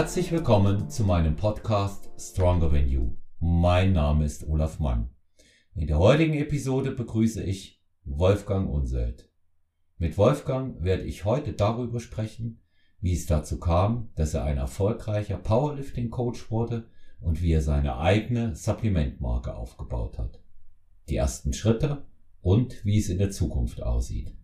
[0.00, 3.18] Herzlich willkommen zu meinem Podcast Stronger Than You.
[3.38, 5.10] Mein Name ist Olaf Mann.
[5.74, 9.28] In der heutigen Episode begrüße ich Wolfgang Unselt.
[9.98, 12.62] Mit Wolfgang werde ich heute darüber sprechen,
[13.02, 16.88] wie es dazu kam, dass er ein erfolgreicher Powerlifting-Coach wurde
[17.20, 20.40] und wie er seine eigene Supplementmarke aufgebaut hat.
[21.10, 22.06] Die ersten Schritte
[22.40, 24.34] und wie es in der Zukunft aussieht.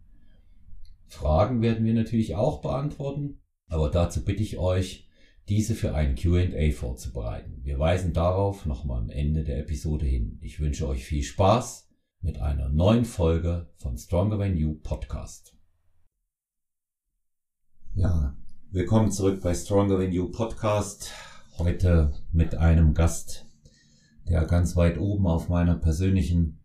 [1.07, 5.06] Fragen werden wir natürlich auch beantworten, aber dazu bitte ich euch,
[5.49, 7.61] diese für ein QA vorzubereiten.
[7.63, 10.39] Wir weisen darauf nochmal am Ende der Episode hin.
[10.43, 11.89] Ich wünsche euch viel Spaß
[12.21, 15.57] mit einer neuen Folge von Stronger Than You Podcast.
[17.95, 18.37] Ja,
[18.73, 21.13] willkommen zurück bei Stronger Than You Podcast.
[21.59, 23.47] Heute mit einem Gast,
[24.29, 26.59] der ganz weit oben auf meiner persönlichen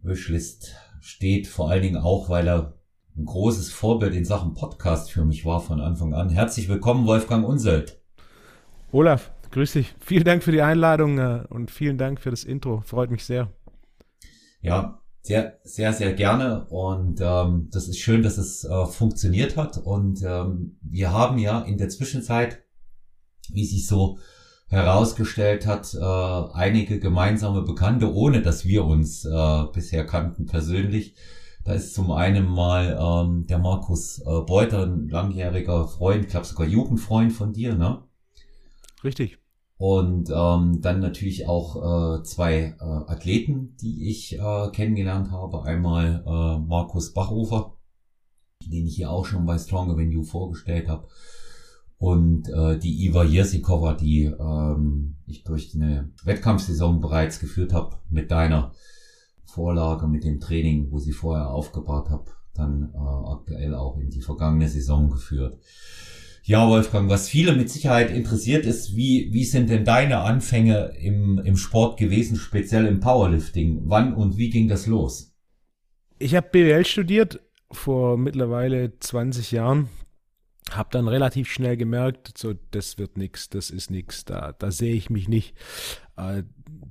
[0.00, 2.78] Wishlist steht, vor allen Dingen auch, weil er
[3.14, 6.30] ein großes Vorbild in Sachen Podcast für mich war von Anfang an.
[6.30, 8.00] Herzlich willkommen, Wolfgang Unselt.
[8.96, 9.94] Olaf, grüß dich.
[10.00, 12.80] Vielen Dank für die Einladung äh, und vielen Dank für das Intro.
[12.80, 13.52] Freut mich sehr.
[14.62, 16.64] Ja, sehr, sehr, sehr gerne.
[16.70, 19.76] Und ähm, das ist schön, dass es äh, funktioniert hat.
[19.76, 22.62] Und ähm, wir haben ja in der Zwischenzeit,
[23.50, 24.18] wie sich so
[24.68, 31.16] herausgestellt hat, äh, einige gemeinsame Bekannte, ohne dass wir uns äh, bisher kannten persönlich.
[31.64, 36.46] Da ist zum einen mal ähm, der Markus äh, Beuter, ein langjähriger Freund, ich glaube
[36.46, 38.05] sogar Jugendfreund von dir, ne?
[39.06, 39.38] Richtig.
[39.78, 45.62] Und ähm, dann natürlich auch äh, zwei äh, Athleten, die ich äh, kennengelernt habe.
[45.62, 47.76] Einmal äh, Markus Bachhofer,
[48.64, 51.06] den ich hier auch schon bei Stronger Venue vorgestellt habe.
[51.98, 58.30] Und äh, die Iva Jersikova, die ähm, ich durch eine Wettkampfsaison bereits geführt habe mit
[58.32, 58.72] deiner
[59.44, 64.20] Vorlage mit dem Training, wo sie vorher aufgebaut habe, dann äh, aktuell auch in die
[64.20, 65.58] vergangene Saison geführt.
[66.48, 71.40] Ja, Wolfgang, was viele mit Sicherheit interessiert ist, wie, wie sind denn deine Anfänge im,
[71.40, 73.80] im Sport gewesen, speziell im Powerlifting?
[73.86, 75.34] Wann und wie ging das los?
[76.20, 77.40] Ich habe BWL studiert
[77.72, 79.88] vor mittlerweile 20 Jahren.
[80.70, 84.94] Habe dann relativ schnell gemerkt, so das wird nichts, das ist nichts, da, da sehe
[84.94, 85.56] ich mich nicht.
[86.16, 86.44] Äh,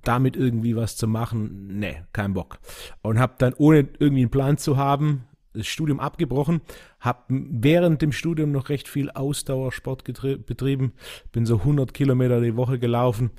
[0.03, 2.59] damit irgendwie was zu machen, nee, kein Bock.
[3.01, 5.23] Und habe dann, ohne irgendwie einen Plan zu haben,
[5.55, 6.61] das Studium abgebrochen,
[6.99, 10.93] habe während dem Studium noch recht viel Ausdauersport betrieben,
[11.31, 13.31] bin so 100 Kilometer die Woche gelaufen,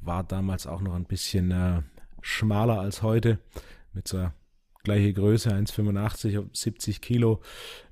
[0.00, 1.82] war damals auch noch ein bisschen äh,
[2.20, 3.38] schmaler als heute,
[3.92, 4.28] mit so
[4.84, 7.40] gleiche Größe, 1,85, 70 Kilo,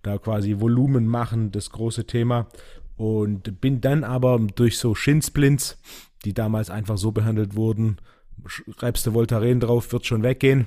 [0.03, 2.47] da quasi Volumen machen, das große Thema.
[2.97, 5.79] Und bin dann aber durch so Shinsplints,
[6.25, 7.97] die damals einfach so behandelt wurden,
[8.47, 10.67] schreibst du Voltaren drauf, wird schon weggehen.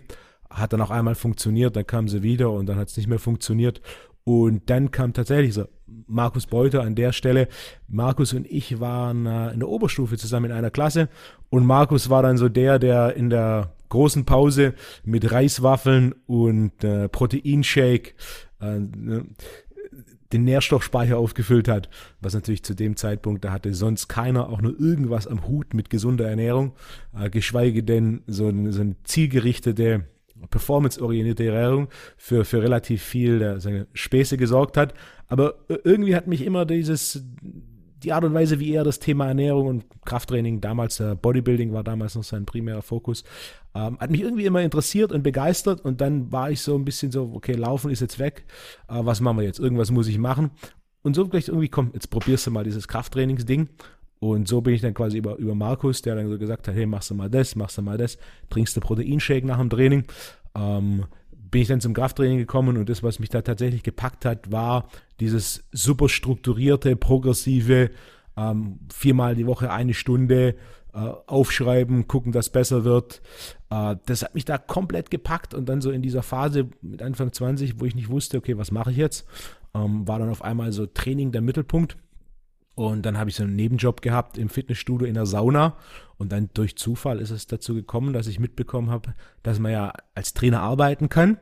[0.56, 3.20] Hat dann auch einmal funktioniert, dann kam sie wieder und dann hat es nicht mehr
[3.20, 3.82] funktioniert.
[4.24, 5.66] Und dann kam tatsächlich so
[6.08, 7.48] Markus Beuter an der Stelle.
[7.88, 11.10] Markus und ich waren äh, in der Oberstufe zusammen in einer Klasse
[11.50, 14.74] und Markus war dann so der, der in der großen Pause
[15.04, 18.16] mit Reiswaffeln und äh, Proteinshake
[18.60, 19.26] äh, ne,
[20.34, 21.90] den Nährstoffspeicher aufgefüllt hat,
[22.20, 25.90] was natürlich zu dem Zeitpunkt, da hatte sonst keiner auch nur irgendwas am Hut mit
[25.90, 26.74] gesunder Ernährung,
[27.18, 30.06] äh, geschweige denn so, so eine zielgerichtete,
[30.50, 34.94] performanceorientierte Ernährung für, für relativ viel äh, Späße gesorgt hat.
[35.28, 37.24] Aber äh, irgendwie hat mich immer dieses
[38.06, 41.84] die Art und Weise, wie er das Thema Ernährung und Krafttraining, damals äh, Bodybuilding war
[41.84, 43.24] damals noch sein primärer Fokus,
[43.74, 47.12] ähm, hat mich irgendwie immer interessiert und begeistert und dann war ich so ein bisschen
[47.12, 48.46] so, okay, Laufen ist jetzt weg,
[48.88, 49.60] äh, was machen wir jetzt?
[49.60, 50.52] Irgendwas muss ich machen.
[51.02, 53.70] Und so gleich irgendwie, komm, jetzt probierst du mal dieses Krafttrainingsding.
[54.30, 56.88] Und so bin ich dann quasi über, über Markus, der dann so gesagt hat, hey,
[56.88, 58.18] machst du mal das, machst du mal das,
[58.50, 60.04] trinkst du Proteinshake nach dem Training.
[60.56, 64.52] Ähm, bin ich dann zum Krafttraining gekommen und das, was mich da tatsächlich gepackt hat,
[64.52, 67.92] war dieses super strukturierte, progressive,
[68.36, 70.56] ähm, viermal die Woche eine Stunde
[70.94, 70.98] äh,
[71.28, 73.22] aufschreiben, gucken, dass besser wird.
[73.70, 77.32] Äh, das hat mich da komplett gepackt und dann so in dieser Phase mit Anfang
[77.32, 79.28] 20, wo ich nicht wusste, okay, was mache ich jetzt,
[79.76, 81.98] ähm, war dann auf einmal so Training der Mittelpunkt.
[82.76, 85.78] Und dann habe ich so einen Nebenjob gehabt im Fitnessstudio in der Sauna.
[86.18, 89.94] Und dann durch Zufall ist es dazu gekommen, dass ich mitbekommen habe, dass man ja
[90.14, 91.38] als Trainer arbeiten kann.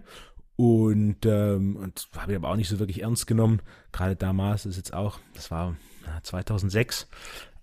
[0.56, 3.62] Und, ähm, und habe ich aber auch nicht so wirklich ernst genommen.
[3.92, 5.76] Gerade damals ist jetzt auch, das war
[6.22, 7.08] 2006,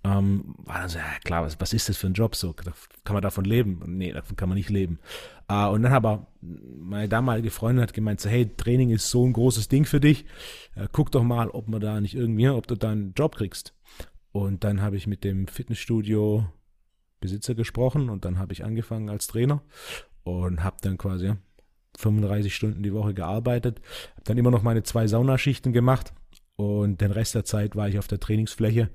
[0.02, 2.35] ähm, war dann so, ja klar, was, was ist das für ein Job?
[2.35, 2.73] So, kann
[3.14, 3.82] man davon leben?
[3.87, 4.99] Nee, davon kann man nicht leben.
[5.49, 9.32] Äh, und dann aber meine damalige Freundin hat gemeint, so, hey, Training ist so ein
[9.32, 10.25] großes Ding für dich.
[10.75, 13.75] Äh, guck doch mal, ob man da nicht irgendwie, ob du da einen Job kriegst.
[14.32, 16.46] Und dann habe ich mit dem Fitnessstudio
[17.20, 19.62] Besitzer gesprochen und dann habe ich angefangen als Trainer
[20.25, 21.35] und habe dann quasi
[21.99, 23.81] 35 Stunden die Woche gearbeitet,
[24.12, 26.14] habe dann immer noch meine zwei Saunaschichten gemacht
[26.56, 28.91] und den Rest der Zeit war ich auf der Trainingsfläche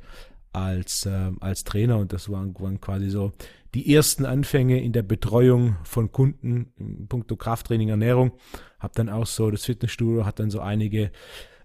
[0.56, 3.34] als, äh, als Trainer und das waren, waren quasi so
[3.74, 8.32] die ersten Anfänge in der Betreuung von Kunden in puncto Krafttraining, Ernährung.
[8.80, 11.12] Hab dann auch so, das Fitnessstudio hat dann so einige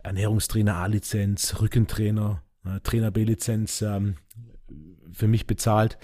[0.03, 4.17] Ernährungstrainer A-Lizenz, Rückentrainer, äh, Trainer B-Lizenz ähm,
[5.13, 5.99] für mich bezahlt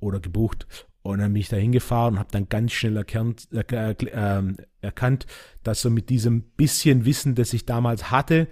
[0.00, 0.66] oder gebucht
[1.02, 4.42] und dann bin ich da hingefahren und habe dann ganz schnell erkannt, äh, äh,
[4.80, 5.26] erkannt,
[5.62, 8.48] dass so mit diesem bisschen Wissen, das ich damals hatte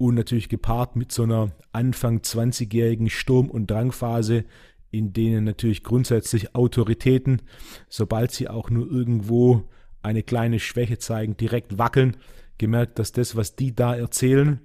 [0.00, 4.46] und natürlich gepaart mit so einer Anfang 20-jährigen Sturm- und Drangphase,
[4.90, 7.42] in denen natürlich grundsätzlich Autoritäten,
[7.90, 9.68] sobald sie auch nur irgendwo
[10.00, 12.16] eine kleine Schwäche zeigen, direkt wackeln,
[12.56, 14.60] gemerkt, dass das, was die da erzählen,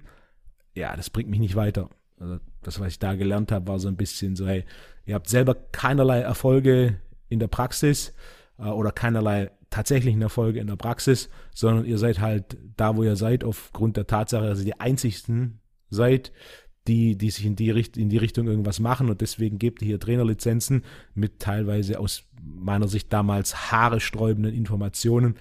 [0.74, 1.90] ja, das bringt mich nicht weiter.
[2.18, 4.64] Also das, was ich da gelernt habe, war so ein bisschen so, hey,
[5.04, 6.96] ihr habt selber keinerlei Erfolge
[7.28, 8.14] in der Praxis
[8.58, 13.16] äh, oder keinerlei tatsächlichen Erfolge in der Praxis, sondern ihr seid halt da, wo ihr
[13.16, 16.32] seid, aufgrund der Tatsache, dass ihr die einzigsten seid,
[16.88, 19.88] die, die sich in die, Richt in die Richtung irgendwas machen und deswegen gebt ihr
[19.88, 20.82] hier Trainerlizenzen
[21.14, 25.36] mit teilweise aus meiner Sicht damals haaresträubenden Informationen.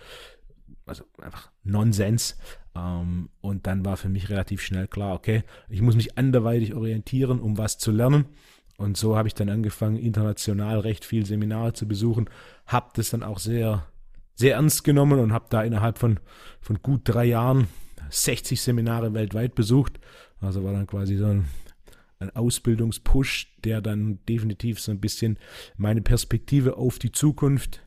[0.86, 2.38] Also einfach Nonsens.
[2.76, 7.40] Ähm, und dann war für mich relativ schnell klar, okay, ich muss mich anderweitig orientieren,
[7.40, 8.26] um was zu lernen.
[8.78, 12.30] Und so habe ich dann angefangen, international recht viel Seminare zu besuchen,
[12.66, 13.88] habe das dann auch sehr,
[14.36, 16.20] sehr ernst genommen und habe da innerhalb von,
[16.60, 17.68] von gut drei Jahren
[18.10, 20.00] 60 Seminare weltweit besucht.
[20.40, 21.46] Also war dann quasi so ein,
[22.20, 25.40] ein Ausbildungspush, der dann definitiv so ein bisschen
[25.78, 27.82] meine Perspektive auf die Zukunft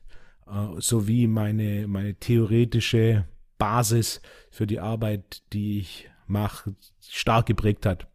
[0.47, 3.27] äh, sowie meine, meine theoretische
[3.59, 8.09] Basis für die Arbeit, die ich mache, stark geprägt hat.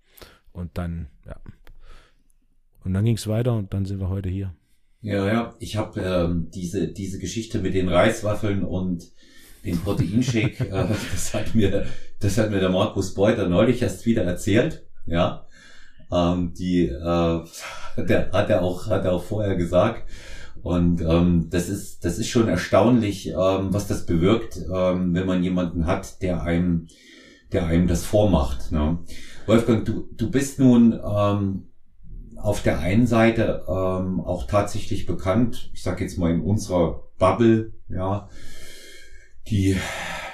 [0.51, 1.39] Und dann, ja,
[2.83, 4.53] und dann ging es weiter und dann sind wir heute hier.
[5.03, 9.11] Ja, ja, ich habe ähm, diese, diese Geschichte mit den Reiswaffeln und
[9.65, 11.85] den Proteinshake, äh, das hat mir,
[12.21, 15.45] das hat mir der Markus Beuter neulich erst wieder erzählt, ja.
[16.09, 17.39] Ähm, die, äh,
[17.97, 20.09] der, hat er auch, hat er auch vorher gesagt.
[20.61, 25.43] Und ähm, das ist, das ist schon erstaunlich, ähm, was das bewirkt, ähm, wenn man
[25.43, 26.87] jemanden hat, der einem,
[27.51, 28.71] der einem das vormacht.
[28.71, 28.99] Ne?
[29.47, 31.72] Wolfgang, du, du bist nun ähm,
[32.43, 37.71] auf der einen Seite ähm, auch tatsächlich bekannt, ich sage jetzt mal in unserer Bubble,
[37.87, 38.27] ja,
[39.47, 39.77] die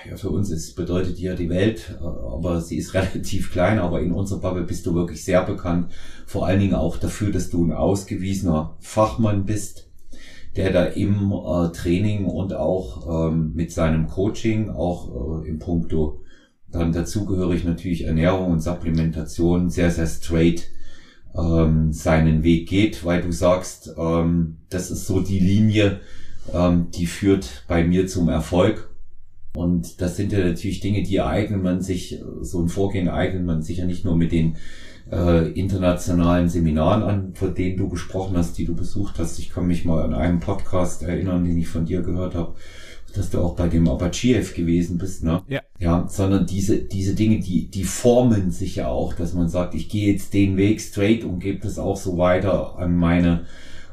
[0.09, 4.01] ja für uns ist, bedeutet ja die Welt, äh, aber sie ist relativ klein, aber
[4.01, 5.91] in unserer Bubble bist du wirklich sehr bekannt,
[6.25, 9.91] vor allen Dingen auch dafür, dass du ein ausgewiesener Fachmann bist,
[10.55, 16.21] der da im äh, Training und auch ähm, mit seinem Coaching, auch äh, im Punkto
[16.71, 20.71] dann dazugehörig natürlich Ernährung und Supplementation sehr, sehr straight
[21.35, 26.01] ähm, seinen Weg geht, weil du sagst, ähm, das ist so die Linie,
[26.53, 28.89] ähm, die führt bei mir zum Erfolg.
[29.55, 33.61] Und das sind ja natürlich Dinge, die eignet man sich, so ein Vorgehen eignet man
[33.61, 34.57] sich ja nicht nur mit den
[35.11, 39.39] äh, internationalen Seminaren an, von denen du gesprochen hast, die du besucht hast.
[39.39, 42.55] Ich kann mich mal an einen Podcast erinnern, den ich von dir gehört habe,
[43.11, 45.43] dass du auch bei dem Abachiev gewesen bist, ne?
[45.47, 45.61] Ja.
[45.79, 49.89] Ja, sondern diese, diese Dinge, die, die formen sich ja auch, dass man sagt, ich
[49.89, 53.45] gehe jetzt den Weg straight und gebe das auch so weiter an meine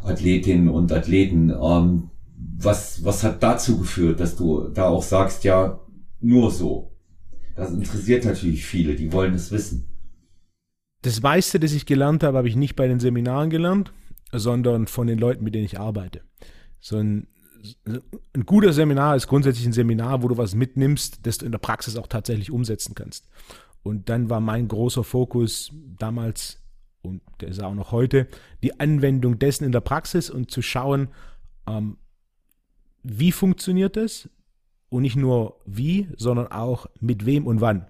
[0.03, 1.51] Athletinnen und Athleten.
[1.51, 2.11] Ähm,
[2.59, 5.81] was, was hat dazu geführt, dass du da auch sagst, ja,
[6.21, 6.93] nur so?
[7.55, 9.87] Das interessiert natürlich viele, die wollen es wissen.
[11.03, 13.93] Das meiste, das ich gelernt habe, habe ich nicht bei den Seminaren gelernt,
[14.33, 16.23] sondern von den Leuten, mit denen ich arbeite.
[16.81, 17.29] So ein
[17.85, 21.59] ein guter Seminar ist grundsätzlich ein Seminar, wo du was mitnimmst, das du in der
[21.59, 23.29] Praxis auch tatsächlich umsetzen kannst.
[23.83, 26.61] Und dann war mein großer Fokus damals
[27.03, 28.27] und der ist auch noch heute,
[28.63, 31.09] die Anwendung dessen in der Praxis und zu schauen,
[31.69, 31.99] ähm,
[33.03, 34.29] wie funktioniert das
[34.89, 37.87] und nicht nur wie, sondern auch mit wem und wann.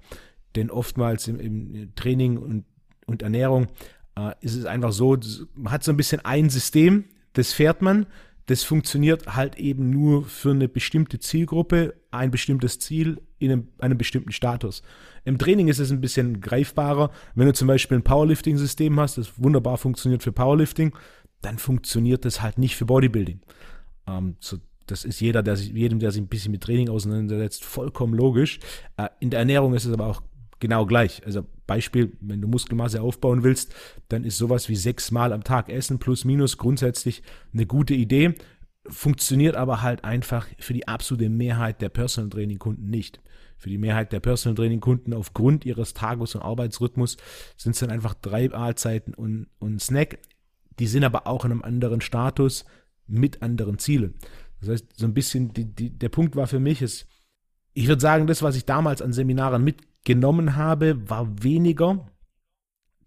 [0.54, 2.64] Denn oftmals im, im Training und,
[3.06, 3.68] und Ernährung
[4.16, 5.16] äh, ist es einfach so,
[5.54, 8.06] man hat so ein bisschen ein System, das fährt man,
[8.46, 13.98] das funktioniert halt eben nur für eine bestimmte Zielgruppe, ein bestimmtes Ziel in einem, einem
[13.98, 14.82] bestimmten Status.
[15.24, 17.10] Im Training ist es ein bisschen greifbarer.
[17.34, 20.94] Wenn du zum Beispiel ein Powerlifting-System hast, das wunderbar funktioniert für Powerlifting,
[21.42, 23.40] dann funktioniert das halt nicht für Bodybuilding.
[24.06, 27.64] Ähm, so, das ist jeder, der sich, jedem, der sich ein bisschen mit Training auseinandersetzt,
[27.64, 28.60] vollkommen logisch.
[28.96, 30.22] Äh, in der Ernährung ist es aber auch
[30.60, 31.24] genau gleich.
[31.24, 33.74] Also Beispiel, wenn du Muskelmasse aufbauen willst,
[34.08, 37.22] dann ist sowas wie sechsmal am Tag Essen plus minus grundsätzlich
[37.52, 38.34] eine gute Idee,
[38.88, 43.20] funktioniert aber halt einfach für die absolute Mehrheit der Personal Training Kunden nicht.
[43.58, 47.16] Für die Mehrheit der Personal Training Kunden aufgrund ihres Tages- und Arbeitsrhythmus
[47.56, 50.18] sind es dann einfach drei Mahlzeiten und, und Snack.
[50.78, 52.64] Die sind aber auch in einem anderen Status
[53.06, 54.14] mit anderen Zielen.
[54.60, 57.06] Das heißt, so ein bisschen die, die, der Punkt war für mich, ist,
[57.72, 62.08] ich würde sagen, das, was ich damals an Seminaren mit genommen habe, war weniger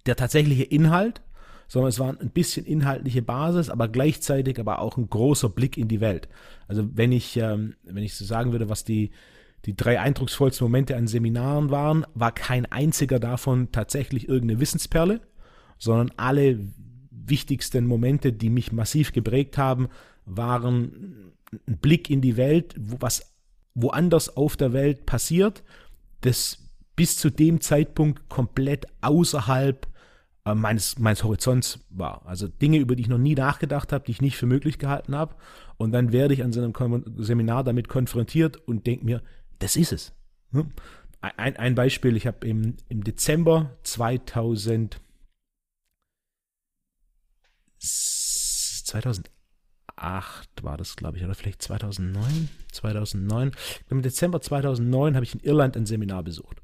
[0.05, 1.21] der tatsächliche Inhalt,
[1.67, 5.87] sondern es war ein bisschen inhaltliche Basis, aber gleichzeitig aber auch ein großer Blick in
[5.87, 6.27] die Welt.
[6.67, 9.11] Also wenn ich, ähm, wenn ich so sagen würde, was die,
[9.65, 15.21] die drei eindrucksvollsten Momente an Seminaren waren, war kein einziger davon tatsächlich irgendeine Wissensperle,
[15.77, 16.59] sondern alle
[17.11, 19.87] wichtigsten Momente, die mich massiv geprägt haben,
[20.25, 21.31] waren
[21.67, 23.35] ein Blick in die Welt, wo was
[23.73, 25.63] woanders auf der Welt passiert,
[26.21, 26.68] das
[26.99, 29.87] bis zu dem Zeitpunkt komplett außerhalb
[30.43, 32.25] äh, meines, meines Horizonts war.
[32.25, 35.15] Also Dinge, über die ich noch nie nachgedacht habe, die ich nicht für möglich gehalten
[35.15, 35.33] habe.
[35.77, 36.73] Und dann werde ich an so einem
[37.15, 39.23] Seminar damit konfrontiert und denke mir,
[39.59, 40.13] das ist es.
[40.51, 40.73] Hm?
[41.21, 44.99] Ein, ein Beispiel, ich habe im, im Dezember 2000
[47.79, 49.38] 2008
[50.61, 52.49] war das, glaube ich, oder vielleicht 2009.
[52.71, 53.51] 2009.
[53.89, 56.61] Im Dezember 2009 habe ich in Irland ein Seminar besucht.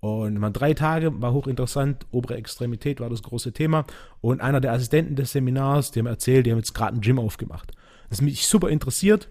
[0.00, 3.84] Und man drei Tage, war hochinteressant, obere Extremität war das große Thema.
[4.22, 7.18] Und einer der Assistenten des Seminars, die haben erzählt, die haben jetzt gerade ein Gym
[7.18, 7.72] aufgemacht.
[8.08, 9.28] Das hat mich super interessiert.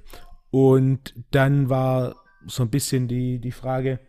[0.52, 2.16] Und dann war
[2.46, 4.00] so ein bisschen die, die Frage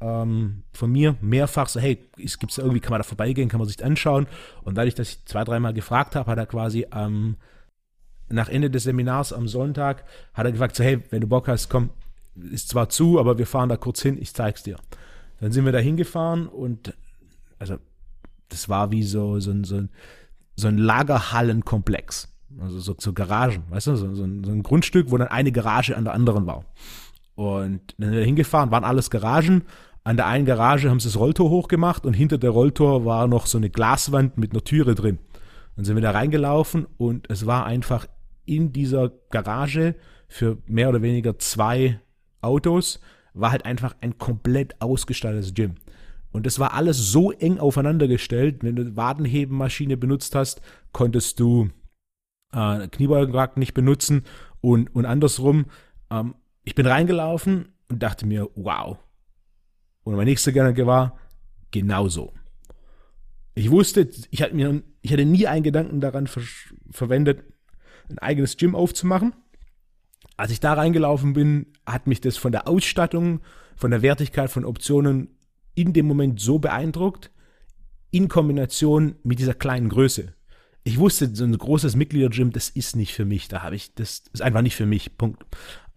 [0.00, 3.68] ähm, von mir mehrfach so, hey, gibt es irgendwie, kann man da vorbeigehen, kann man
[3.68, 4.26] sich das anschauen?
[4.62, 7.36] Und dass ich zwei, dreimal gefragt habe, hat er quasi ähm,
[8.30, 11.68] nach Ende des Seminars am Sonntag, hat er gefragt, so, hey, wenn du Bock hast,
[11.68, 11.90] komm,
[12.52, 14.76] ist zwar zu, aber wir fahren da kurz hin, ich zeig's dir.
[15.40, 16.94] Dann sind wir da hingefahren und
[17.58, 17.76] also
[18.48, 19.82] das war wie so, so, ein, so,
[20.56, 22.28] so ein Lagerhallenkomplex.
[22.60, 25.52] Also so, so Garagen, weißt du, so, so, ein, so ein Grundstück, wo dann eine
[25.52, 26.64] Garage an der anderen war.
[27.36, 29.62] Und dann sind wir hingefahren, waren alles Garagen.
[30.02, 33.46] An der einen Garage haben sie das Rolltor hochgemacht und hinter der Rolltor war noch
[33.46, 35.18] so eine Glaswand mit einer Türe drin.
[35.76, 38.06] Dann sind wir da reingelaufen und es war einfach
[38.50, 39.94] in dieser Garage
[40.28, 42.00] für mehr oder weniger zwei
[42.40, 43.00] Autos
[43.32, 45.76] war halt einfach ein komplett ausgestattetes Gym.
[46.32, 48.62] Und es war alles so eng aufeinander gestellt.
[48.62, 50.60] Wenn du Wadenhebenmaschine benutzt hast,
[50.92, 51.70] konntest du
[52.52, 54.24] äh, Kniebeugenrad nicht benutzen
[54.60, 55.66] und, und andersrum.
[56.10, 58.98] Ähm, ich bin reingelaufen und dachte mir, wow.
[60.02, 61.18] Und mein nächster Gedanke war,
[61.70, 62.32] genauso.
[63.54, 66.42] Ich wusste, ich hatte, mir, ich hatte nie einen Gedanken daran ver
[66.90, 67.44] verwendet,
[68.10, 69.34] ein eigenes Gym aufzumachen.
[70.36, 73.40] Als ich da reingelaufen bin, hat mich das von der Ausstattung,
[73.76, 75.36] von der Wertigkeit von Optionen
[75.74, 77.30] in dem Moment so beeindruckt,
[78.10, 80.34] in Kombination mit dieser kleinen Größe.
[80.82, 83.48] Ich wusste, so ein großes Mitgliedergym, das ist nicht für mich.
[83.48, 85.16] Da habe ich, das ist einfach nicht für mich.
[85.18, 85.44] Punkt.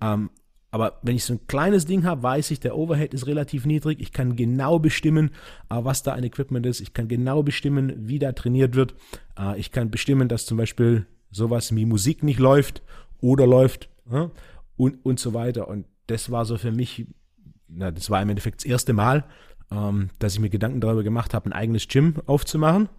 [0.01, 0.29] Ähm,
[0.71, 4.01] aber wenn ich so ein kleines Ding habe, weiß ich, der Overhead ist relativ niedrig.
[4.01, 5.29] Ich kann genau bestimmen,
[5.69, 6.81] äh, was da ein Equipment ist.
[6.81, 8.95] Ich kann genau bestimmen, wie da trainiert wird.
[9.37, 12.81] Äh, ich kann bestimmen, dass zum Beispiel sowas wie Musik nicht läuft
[13.19, 13.89] oder läuft
[14.77, 15.67] und, und so weiter.
[15.67, 17.07] Und das war so für mich,
[17.67, 19.25] na, das war im Endeffekt das erste Mal,
[19.71, 22.89] ähm, dass ich mir Gedanken darüber gemacht habe, ein eigenes Gym aufzumachen.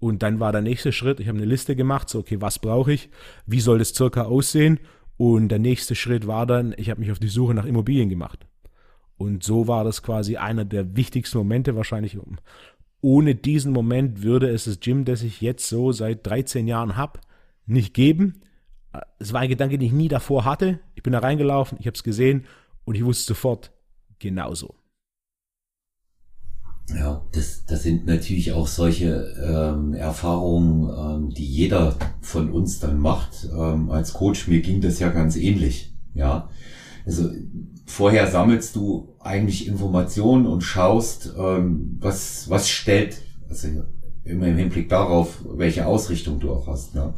[0.00, 2.92] Und dann war der nächste Schritt, ich habe eine Liste gemacht, so okay, was brauche
[2.92, 3.08] ich,
[3.46, 4.78] wie soll das circa aussehen?
[5.16, 8.46] Und der nächste Schritt war dann, ich habe mich auf die Suche nach Immobilien gemacht.
[9.16, 12.16] Und so war das quasi einer der wichtigsten Momente wahrscheinlich.
[13.00, 17.18] Ohne diesen Moment würde es das Gym, das ich jetzt so seit 13 Jahren habe,
[17.68, 18.40] nicht geben.
[19.18, 20.80] Es war ein Gedanke, den ich nie davor hatte.
[20.94, 22.46] Ich bin da reingelaufen, ich habe es gesehen
[22.84, 23.70] und ich wusste sofort,
[24.18, 24.74] genauso.
[26.94, 32.98] Ja, das, das sind natürlich auch solche ähm, Erfahrungen, ähm, die jeder von uns dann
[32.98, 33.46] macht.
[33.52, 35.92] Ähm, als Coach, mir ging das ja ganz ähnlich.
[36.14, 36.48] Ja,
[37.04, 37.30] also
[37.84, 43.68] vorher sammelst du eigentlich Informationen und schaust, ähm, was, was stellt, also
[44.24, 46.94] immer im Hinblick darauf, welche Ausrichtung du auch hast.
[46.94, 47.14] Ne?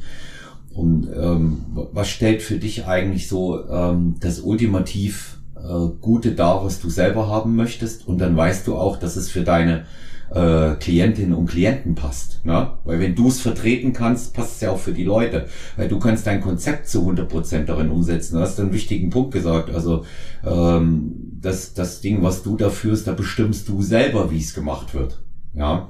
[0.72, 6.80] Und ähm, was stellt für dich eigentlich so ähm, das ultimativ äh, Gute dar, was
[6.80, 8.06] du selber haben möchtest?
[8.06, 9.84] Und dann weißt du auch, dass es für deine
[10.32, 12.44] äh, Klientinnen und Klienten passt.
[12.44, 12.70] Ne?
[12.84, 15.46] Weil wenn du es vertreten kannst, passt es ja auch für die Leute.
[15.76, 18.36] Weil du kannst dein Konzept zu 100% darin umsetzen.
[18.36, 19.70] Du hast einen wichtigen Punkt gesagt.
[19.70, 20.04] Also
[20.44, 24.94] ähm, das, das Ding, was du da führst, da bestimmst du selber, wie es gemacht
[24.94, 25.20] wird.
[25.54, 25.88] Ja.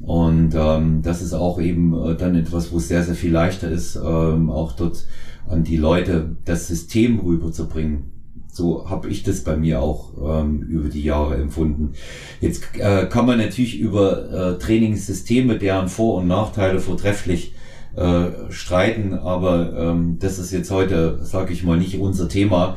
[0.00, 3.70] Und ähm, das ist auch eben äh, dann etwas, wo es sehr, sehr viel leichter
[3.70, 5.06] ist, ähm, auch dort
[5.46, 8.12] an die Leute das System rüberzubringen.
[8.52, 11.92] So habe ich das bei mir auch ähm, über die Jahre empfunden.
[12.40, 17.54] Jetzt äh, kann man natürlich über äh, Trainingssysteme, deren Vor- und Nachteile vortrefflich
[17.94, 22.76] äh, streiten, aber ähm, das ist jetzt heute, sage ich mal, nicht unser Thema.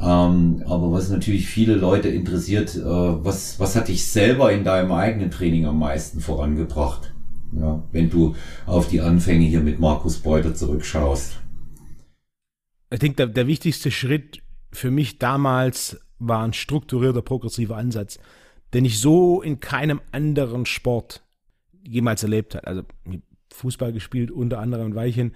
[0.00, 4.92] Ähm, aber was natürlich viele Leute interessiert, äh, was, was hat dich selber in deinem
[4.92, 7.14] eigenen Training am meisten vorangebracht?
[7.52, 8.34] Ja, wenn du
[8.66, 11.40] auf die Anfänge hier mit Markus Beuter zurückschaust.
[12.90, 18.18] Ich denke, der, der wichtigste Schritt für mich damals war ein strukturierter, progressiver Ansatz,
[18.72, 21.22] den ich so in keinem anderen Sport
[21.86, 22.66] jemals erlebt habe.
[22.66, 22.82] Also
[23.52, 25.32] Fußball gespielt, unter anderem in Weichen.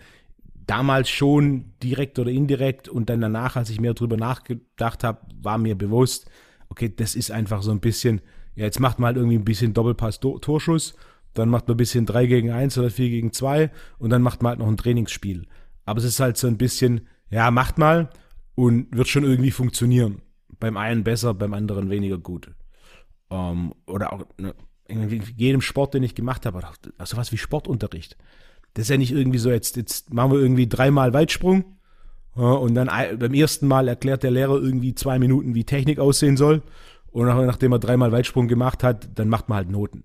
[0.68, 5.58] Damals schon direkt oder indirekt und dann danach, als ich mehr drüber nachgedacht habe, war
[5.58, 6.30] mir bewusst,
[6.68, 8.20] okay, das ist einfach so ein bisschen,
[8.54, 10.94] ja, jetzt macht man halt irgendwie ein bisschen Doppelpass-Torschuss,
[11.32, 14.42] dann macht man ein bisschen 3 gegen 1 oder 4 gegen 2 und dann macht
[14.42, 15.46] man halt noch ein Trainingsspiel.
[15.86, 18.10] Aber es ist halt so ein bisschen, ja, macht mal
[18.54, 20.20] und wird schon irgendwie funktionieren.
[20.60, 22.50] Beim einen besser, beim anderen weniger gut.
[23.30, 24.54] Ähm, oder auch ne,
[24.86, 28.16] in jedem Sport, den ich gemacht habe, auch sowas wie Sportunterricht.
[28.78, 31.64] Das ist ja nicht irgendwie so, jetzt, jetzt machen wir irgendwie dreimal Weitsprung
[32.36, 36.36] ja, und dann beim ersten Mal erklärt der Lehrer irgendwie zwei Minuten, wie Technik aussehen
[36.36, 36.62] soll.
[37.10, 40.04] Und nachdem er dreimal Weitsprung gemacht hat, dann macht man halt Noten.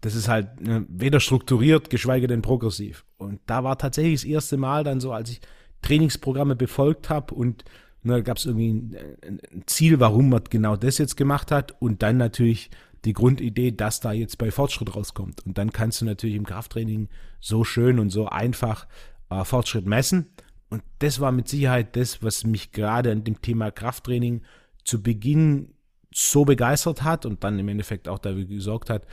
[0.00, 3.04] Das ist halt ne, weder strukturiert, geschweige denn progressiv.
[3.18, 5.42] Und da war tatsächlich das erste Mal dann so, als ich
[5.82, 7.62] Trainingsprogramme befolgt habe und
[8.02, 12.02] ne, gab es irgendwie ein, ein, Ziel, warum man genau das jetzt gemacht hat und
[12.02, 12.70] dann natürlich
[13.08, 15.44] die Grundidee, dass da jetzt bei Fortschritt rauskommt.
[15.46, 17.08] Und dann kannst du natürlich im Krafttraining
[17.40, 18.86] so schön und so einfach
[19.30, 20.26] äh, Fortschritt messen.
[20.68, 24.42] Und das war mit Sicherheit das, was mich gerade an dem Thema Krafttraining
[24.84, 25.70] zu Beginn
[26.12, 29.06] so begeistert hat und dann im Endeffekt auch dafür gesorgt hat,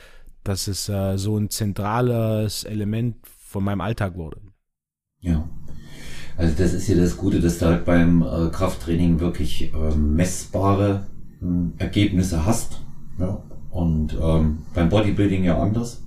[0.44, 4.42] dass es äh, so ein zentrales Element von meinem Alltag wurde.
[5.20, 5.48] Ja.
[6.36, 11.06] Also das ist ja das Gute, dass du halt beim äh, Krafttraining wirklich äh, messbare
[11.40, 12.82] äh, Ergebnisse hast.
[13.18, 13.42] Ja.
[13.76, 16.02] Und ähm, beim Bodybuilding ja anders.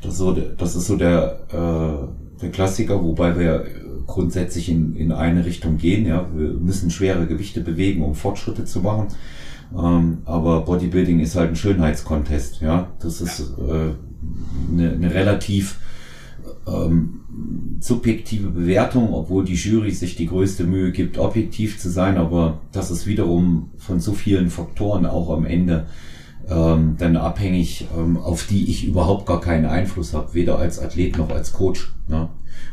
[0.00, 3.66] Das ist so, das ist so der, äh, der Klassiker, wobei wir
[4.06, 6.06] grundsätzlich in, in eine Richtung gehen.
[6.06, 6.26] Ja.
[6.34, 9.08] Wir müssen schwere Gewichte bewegen, um Fortschritte zu machen.
[9.76, 12.88] Ähm, aber Bodybuilding ist halt ein Schönheitskontest, ja.
[12.98, 15.80] Das ist äh, eine, eine relativ
[16.66, 17.20] ähm,
[17.80, 22.90] subjektive Bewertung, obwohl die Jury sich die größte Mühe gibt, objektiv zu sein, aber das
[22.90, 25.86] ist wiederum von so vielen Faktoren auch am Ende
[26.48, 31.16] ähm, dann abhängig, ähm, auf die ich überhaupt gar keinen Einfluss habe, weder als Athlet
[31.16, 31.92] noch als Coach.
[32.08, 32.28] Ne?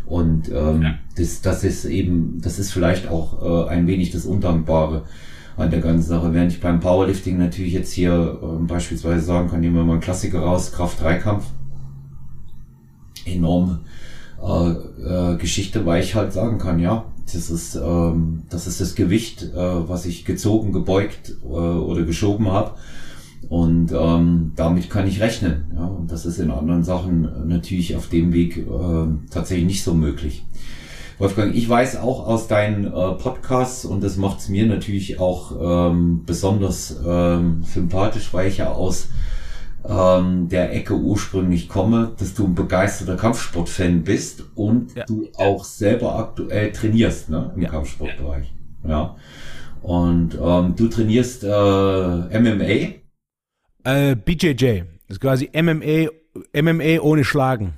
[0.05, 0.95] Und ähm, ja.
[1.15, 5.03] das, das ist eben, das ist vielleicht auch äh, ein wenig das Undankbare
[5.57, 6.33] an der ganzen Sache.
[6.33, 10.01] Während ich beim Powerlifting natürlich jetzt hier äh, beispielsweise sagen kann, nehmen wir mal einen
[10.01, 11.45] Klassiker raus, Kraft-3-Kampf.
[13.25, 13.81] Enorm
[14.41, 18.95] äh, äh, Geschichte, weil ich halt sagen kann, ja, das ist, ähm, das ist das
[18.95, 22.71] Gewicht, äh, was ich gezogen, gebeugt äh, oder geschoben habe.
[23.49, 25.65] Und ähm, damit kann ich rechnen.
[25.75, 25.85] Ja?
[25.85, 30.45] Und das ist in anderen Sachen natürlich auf dem Weg äh, tatsächlich nicht so möglich.
[31.21, 35.91] Wolfgang, ich weiß auch aus deinen äh, Podcasts und das macht es mir natürlich auch
[35.91, 39.09] ähm, besonders ähm, sympathisch, weil ich ja aus
[39.87, 45.05] ähm, der Ecke ursprünglich komme, dass du ein begeisterter Kampfsportfan bist und ja.
[45.05, 47.69] du auch selber aktuell trainierst ne, im ja.
[47.69, 48.51] Kampfsportbereich.
[48.87, 49.15] Ja.
[49.83, 53.00] Und ähm, du trainierst äh, MMA?
[53.83, 54.83] Äh, BJJ.
[55.07, 56.09] Das ist quasi MMA,
[56.53, 57.73] MMA ohne Schlagen.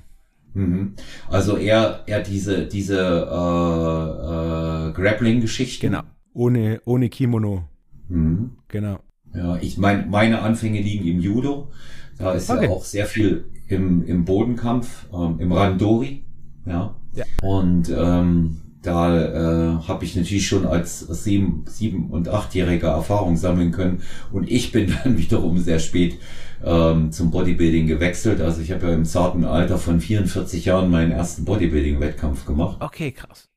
[0.54, 0.94] Mhm.
[1.28, 5.88] Also eher, eher diese, diese äh, äh, Grappling-Geschichte.
[5.88, 6.02] Genau.
[6.32, 7.68] Ohne, ohne Kimono.
[8.08, 8.52] Mhm.
[8.68, 9.00] Genau.
[9.34, 11.70] Ja, ich meine, meine Anfänge liegen im Judo.
[12.18, 12.66] Da ist okay.
[12.66, 16.24] ja auch sehr viel im, im Bodenkampf, ähm, im Randori.
[16.66, 16.94] Ja.
[17.14, 17.24] ja.
[17.42, 23.72] Und ähm, da äh, habe ich natürlich schon als sieben, sieben und achtjähriger Erfahrung sammeln
[23.72, 24.02] können.
[24.30, 26.18] Und ich bin dann wiederum sehr spät
[26.62, 28.40] ähm, zum Bodybuilding gewechselt.
[28.40, 32.76] Also ich habe ja im zarten Alter von 44 Jahren meinen ersten Bodybuilding-Wettkampf gemacht.
[32.80, 33.48] Okay, krass.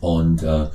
[0.00, 0.66] Und äh,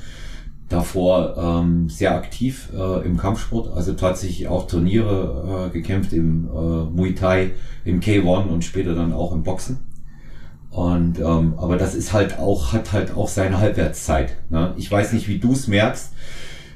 [0.70, 6.50] davor ähm, sehr aktiv äh, im Kampfsport, also tatsächlich auch Turniere äh, gekämpft im äh,
[6.50, 7.52] Muay Thai,
[7.84, 9.80] im K1 und später dann auch im Boxen.
[10.78, 14.38] Und ähm, aber das ist halt auch, hat halt auch seine Halbwertszeit.
[14.52, 14.76] Ne?
[14.78, 16.12] Ich weiß nicht, wie du es merkst,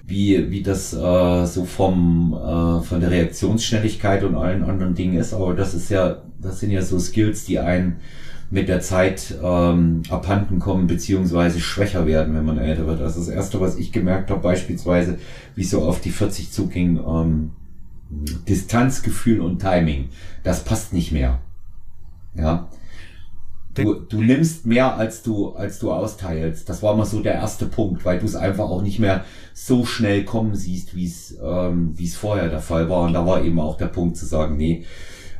[0.07, 5.35] wie, wie das äh, so vom äh, von der Reaktionsschnelligkeit und allen anderen Dingen ist,
[5.35, 7.97] aber das ist ja, das sind ja so Skills, die einen
[8.49, 13.01] mit der Zeit ähm, abhanden kommen beziehungsweise schwächer werden, wenn man älter wird.
[13.01, 15.19] Also das erste, was ich gemerkt habe, beispielsweise,
[15.53, 17.51] wie so auf die 40 zuging, ähm,
[18.49, 20.09] Distanzgefühl und Timing,
[20.41, 21.37] das passt nicht mehr.
[22.33, 22.67] Ja.
[23.73, 26.67] Du, du nimmst mehr, als du, als du austeilst.
[26.67, 29.85] Das war mal so der erste Punkt, weil du es einfach auch nicht mehr so
[29.85, 33.03] schnell kommen siehst, wie es ähm, wie es vorher der Fall war.
[33.03, 34.85] Und da war eben auch der Punkt zu sagen, nee,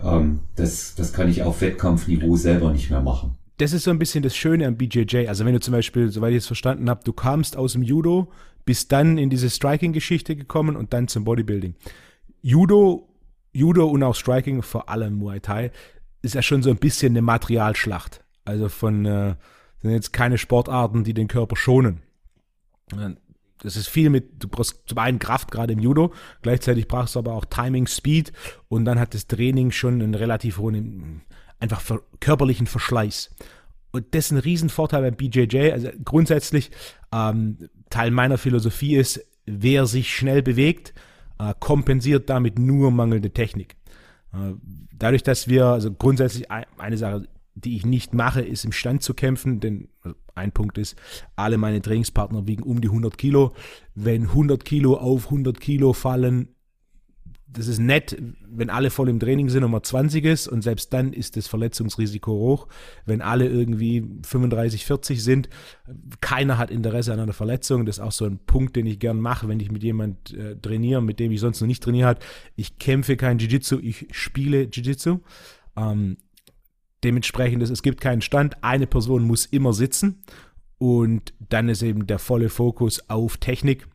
[0.04, 3.36] ähm, das, das kann ich auf Wettkampfniveau selber nicht mehr machen.
[3.58, 5.28] Das ist so ein bisschen das Schöne am BJJ.
[5.28, 8.32] Also wenn du zum Beispiel, soweit ich es verstanden habe, du kamst aus dem Judo,
[8.66, 11.76] bist dann in diese Striking-Geschichte gekommen und dann zum Bodybuilding.
[12.42, 13.08] Judo,
[13.54, 15.72] Judo und auch Striking, vor allem Muay Thai,
[16.22, 18.21] ist ja schon so ein bisschen eine Materialschlacht.
[18.46, 19.36] Also von, äh,
[19.82, 22.02] sind jetzt keine Sportarten, die den Körper schonen.
[23.64, 27.20] Das ist viel mit, du brauchst zum einen Kraft, gerade im Judo, gleichzeitig brauchst du
[27.20, 28.34] aber auch Timing, Speed
[28.68, 31.22] und dann hat das Training schon einen relativ hohen,
[31.60, 31.82] einfach
[32.20, 33.30] körperlichen Verschleiß.
[33.92, 35.72] und das ist ein Riesenvorteil beim BJJ.
[35.72, 36.72] Also grundsätzlich,
[37.14, 40.94] ähm, Teil meiner Philosophie ist, wer sich schnell bewegt,
[41.40, 43.76] äh, kompensiert damit nur mangelnde Technik.
[44.34, 44.54] Äh,
[44.94, 49.14] dadurch, dass wir, also grundsätzlich eine Sache, die ich nicht mache, ist im Stand zu
[49.14, 50.96] kämpfen, denn also ein Punkt ist,
[51.36, 53.54] alle meine Trainingspartner wiegen um die 100 Kilo.
[53.96, 56.56] Wenn 100 Kilo auf 100 Kilo fallen,
[57.54, 58.18] das ist nett,
[58.50, 61.48] wenn alle voll im Training sind und man 20 ist und selbst dann ist das
[61.48, 62.68] Verletzungsrisiko hoch.
[63.06, 65.50] Wenn alle irgendwie 35, 40 sind,
[66.22, 67.86] keiner hat Interesse an einer Verletzung.
[67.86, 70.56] Das ist auch so ein Punkt, den ich gern mache, wenn ich mit jemand äh,
[70.56, 72.20] trainiere, mit dem ich sonst noch nicht trainiert habe.
[72.56, 75.20] Ich kämpfe kein Jiu-Jitsu, ich spiele Jiu-Jitsu.
[75.76, 76.18] Ähm,
[77.04, 78.64] dementsprechend ist, es gibt keinen Stand.
[78.64, 80.24] Eine Person muss immer sitzen
[80.78, 83.88] und dann ist eben der volle Fokus auf Technik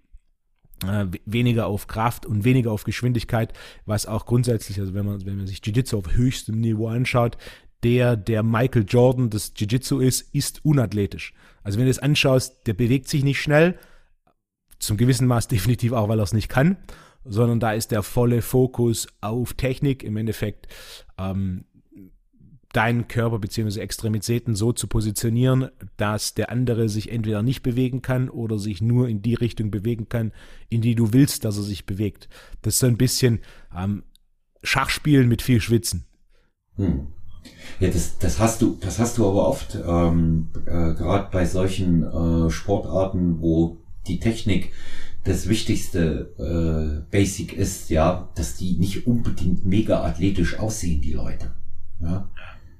[0.84, 3.52] äh, weniger auf Kraft und weniger auf Geschwindigkeit,
[3.86, 7.38] was auch grundsätzlich, also wenn man, wenn man sich Jiu-Jitsu auf höchstem Niveau anschaut,
[7.82, 11.32] der, der Michael Jordan des Jiu-Jitsu ist, ist unathletisch.
[11.62, 13.78] Also wenn du es anschaust, der bewegt sich nicht schnell,
[14.78, 16.76] zum gewissen Maß definitiv auch, weil er es nicht kann,
[17.24, 20.68] sondern da ist der volle Fokus auf Technik, im Endeffekt
[21.18, 21.64] ähm,
[22.76, 23.80] deinen Körper bzw.
[23.80, 29.08] Extremitäten so zu positionieren, dass der andere sich entweder nicht bewegen kann oder sich nur
[29.08, 30.32] in die Richtung bewegen kann,
[30.68, 32.28] in die du willst, dass er sich bewegt.
[32.60, 33.40] Das ist so ein bisschen
[33.74, 34.02] ähm,
[34.62, 36.04] Schachspielen mit viel Schwitzen.
[36.76, 37.06] Hm.
[37.80, 42.02] Ja, das, das hast du, das hast du aber oft, ähm, äh, gerade bei solchen
[42.02, 44.72] äh, Sportarten, wo die Technik
[45.24, 51.52] das wichtigste äh, Basic ist, ja, dass die nicht unbedingt mega athletisch aussehen, die Leute.
[52.00, 52.28] Ja.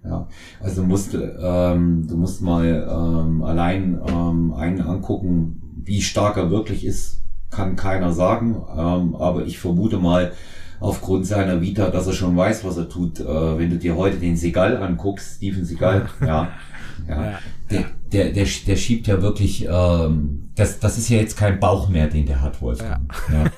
[0.07, 0.29] Ja,
[0.61, 6.51] also du musst, ähm, du musst mal ähm, allein ähm, einen angucken, wie stark er
[6.51, 8.57] wirklich ist, kann keiner sagen.
[8.77, 10.33] Ähm, aber ich vermute mal
[10.81, 13.21] aufgrund seiner Vita, dass er schon weiß, was er tut.
[13.21, 16.51] Äh, wenn du dir heute den Segal anguckst, Steven Segal, ja,
[17.09, 17.39] ja,
[17.71, 21.89] der, der, der, der schiebt ja wirklich, ähm, das, das ist ja jetzt kein Bauch
[21.89, 23.13] mehr, den der hat, Wolfgang.
[23.31, 23.45] Ja.
[23.45, 23.51] ja.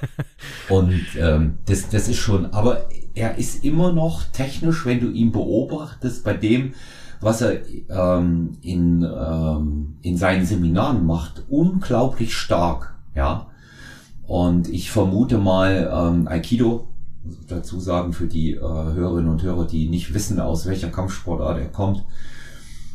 [0.75, 5.33] Und ähm, das, das ist schon, aber er ist immer noch technisch, wenn du ihn
[5.33, 6.75] beobachtest, bei dem,
[7.21, 7.59] was er
[7.91, 12.95] ähm, in, ähm, in seinen Seminaren macht, unglaublich stark.
[13.17, 13.49] Ja.
[14.27, 16.87] Und ich vermute mal, ähm, Aikido,
[17.49, 21.69] dazu sagen für die äh, Hörerinnen und Hörer, die nicht wissen, aus welcher Kampfsportart er
[21.69, 22.05] kommt.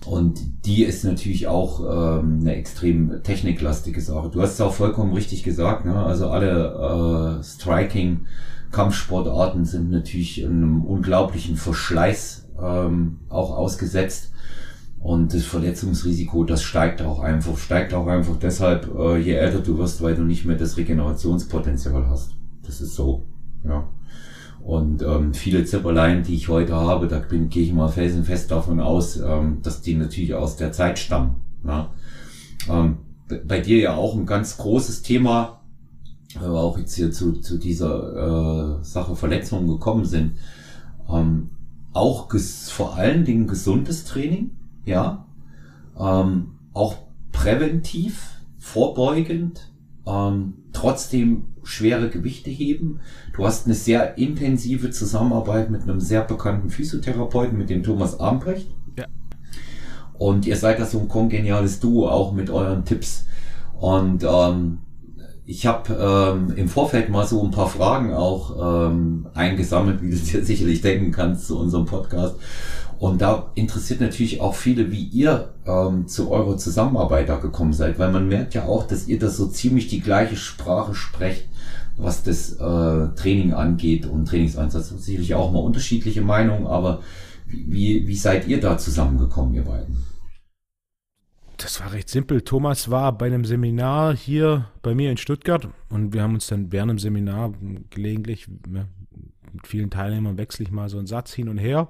[0.05, 4.29] Und die ist natürlich auch ähm, eine extrem techniklastige Sache.
[4.29, 5.86] Du hast es auch vollkommen richtig gesagt.
[5.86, 5.95] Ne?
[5.95, 8.25] Also alle äh, Striking
[8.73, 14.31] Kampfsportarten sind natürlich einem unglaublichen Verschleiß ähm, auch ausgesetzt.
[14.99, 19.77] Und das Verletzungsrisiko, das steigt auch einfach, steigt auch einfach deshalb, äh, je älter du
[19.77, 22.31] wirst, weil du nicht mehr das Regenerationspotenzial hast.
[22.65, 23.25] Das ist so,
[23.63, 23.88] ja.
[24.62, 28.79] Und ähm, viele Zipperlein, die ich heute habe, da bin, gehe ich mal felsenfest davon
[28.79, 31.41] aus, ähm, dass die natürlich aus der Zeit stammen.
[31.67, 31.91] Ja.
[32.69, 32.97] Ähm,
[33.45, 35.62] bei dir ja auch ein ganz großes Thema,
[36.41, 40.34] wir auch jetzt hier zu, zu dieser äh, Sache Verletzungen gekommen sind.
[41.10, 41.50] Ähm,
[41.93, 42.28] auch
[42.69, 44.52] vor allen Dingen gesundes Training,
[44.86, 45.26] ja.
[45.98, 46.96] Ähm, auch
[47.32, 49.72] präventiv, vorbeugend,
[50.08, 53.00] ähm, trotzdem schwere Gewichte heben.
[53.34, 58.69] Du hast eine sehr intensive Zusammenarbeit mit einem sehr bekannten Physiotherapeuten, mit dem Thomas Armbrecht.
[58.98, 59.06] Ja.
[60.13, 63.26] Und ihr seid da so ein kongeniales Duo, auch mit euren Tipps.
[63.80, 64.80] Und ähm,
[65.45, 70.17] ich habe ähm, im Vorfeld mal so ein paar Fragen auch ähm, eingesammelt, wie du
[70.17, 72.36] dir sicherlich denken kannst, zu unserem Podcast.
[72.99, 77.99] Und da interessiert natürlich auch viele, wie ihr ähm, zu eurer Zusammenarbeit da gekommen seid,
[77.99, 81.49] weil man merkt ja auch, dass ihr das so ziemlich die gleiche Sprache sprecht,
[81.97, 84.93] was das äh, Training angeht und Trainingseinsatz.
[84.97, 87.01] Sicherlich auch mal unterschiedliche Meinungen, aber
[87.47, 90.12] wie, wie seid ihr da zusammengekommen, ihr beiden?
[91.63, 92.41] Das war recht simpel.
[92.41, 96.73] Thomas war bei einem Seminar hier bei mir in Stuttgart und wir haben uns dann
[96.73, 97.54] während dem Seminar
[97.89, 98.88] gelegentlich mit
[99.63, 101.88] vielen Teilnehmern wechsle ich mal so einen Satz hin und her.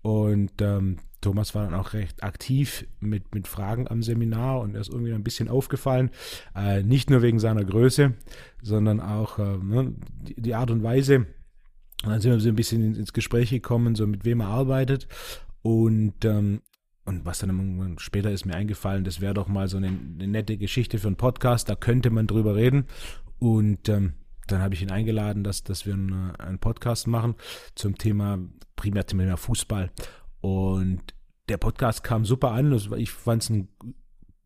[0.00, 4.80] Und ähm, Thomas war dann auch recht aktiv mit, mit Fragen am Seminar und er
[4.80, 6.10] ist irgendwie ein bisschen aufgefallen.
[6.56, 8.14] Äh, nicht nur wegen seiner Größe,
[8.62, 11.26] sondern auch äh, ne, die, die, Art und Weise.
[12.02, 15.06] Und dann sind wir so ein bisschen ins Gespräch gekommen, so mit wem er arbeitet.
[15.60, 16.62] Und ähm,
[17.04, 20.56] und was dann später ist mir eingefallen, das wäre doch mal so eine, eine, nette
[20.56, 22.86] Geschichte für einen Podcast, da könnte man drüber reden.
[23.38, 24.14] Und ähm,
[24.46, 27.34] dann habe ich ihn eingeladen, dass, dass wir einen, einen Podcast machen
[27.74, 28.38] zum Thema,
[28.76, 29.90] primär zum Thema Fußball.
[30.40, 31.02] Und
[31.48, 32.72] der Podcast kam super an.
[32.96, 33.68] Ich fand es ein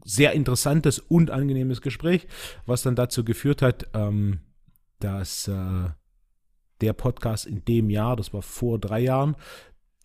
[0.04, 2.26] sehr interessantes und angenehmes Gespräch,
[2.64, 4.40] was dann dazu geführt hat, ähm,
[4.98, 5.90] dass äh,
[6.80, 9.36] der Podcast in dem Jahr, das war vor drei Jahren,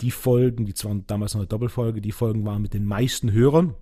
[0.01, 3.75] die Folgen, die waren damals noch eine Doppelfolge, die Folgen waren mit den meisten Hörern.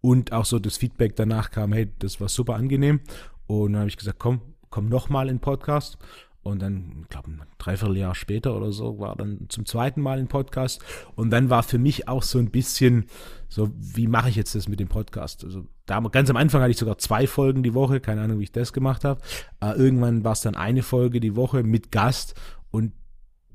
[0.00, 3.00] Und auch so das Feedback danach kam, hey, das war super angenehm.
[3.46, 4.40] Und dann habe ich gesagt, komm,
[4.70, 5.98] komm nochmal in Podcast.
[6.42, 10.28] Und dann, ich glaube, ein Dreivierteljahr später oder so, war dann zum zweiten Mal ein
[10.28, 10.82] Podcast.
[11.14, 13.06] Und dann war für mich auch so ein bisschen
[13.48, 15.44] so, wie mache ich jetzt das mit dem Podcast?
[15.44, 18.44] Also da ganz am Anfang hatte ich sogar zwei Folgen die Woche, keine Ahnung, wie
[18.44, 19.20] ich das gemacht habe.
[19.60, 22.34] Äh, irgendwann war es dann eine Folge die Woche mit Gast.
[22.70, 22.92] Und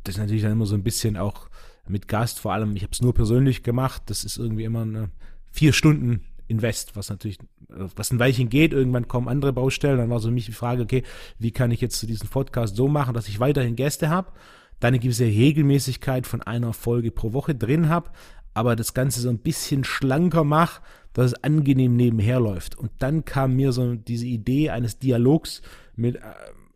[0.03, 1.49] das ist natürlich dann immer so ein bisschen auch
[1.87, 4.03] mit Gast, vor allem, ich habe es nur persönlich gemacht.
[4.05, 5.09] Das ist irgendwie immer eine
[5.51, 10.19] vier Stunden Invest, was natürlich, was ein Weilchen geht, irgendwann kommen andere Baustellen, dann war
[10.19, 11.03] so mich die Frage, okay,
[11.39, 14.33] wie kann ich jetzt zu diesem Podcast so machen, dass ich weiterhin Gäste habe,
[14.79, 18.11] dann eine gewisse Regelmäßigkeit von einer Folge pro Woche drin habe,
[18.53, 20.81] aber das Ganze so ein bisschen schlanker mache,
[21.13, 22.77] dass es angenehm nebenher läuft.
[22.77, 25.61] Und dann kam mir so diese Idee eines Dialogs
[25.95, 26.21] mit äh,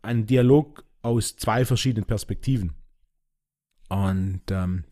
[0.02, 2.72] einem Dialog aus zwei verschiedenen Perspektiven.
[3.88, 4.84] Und ähm,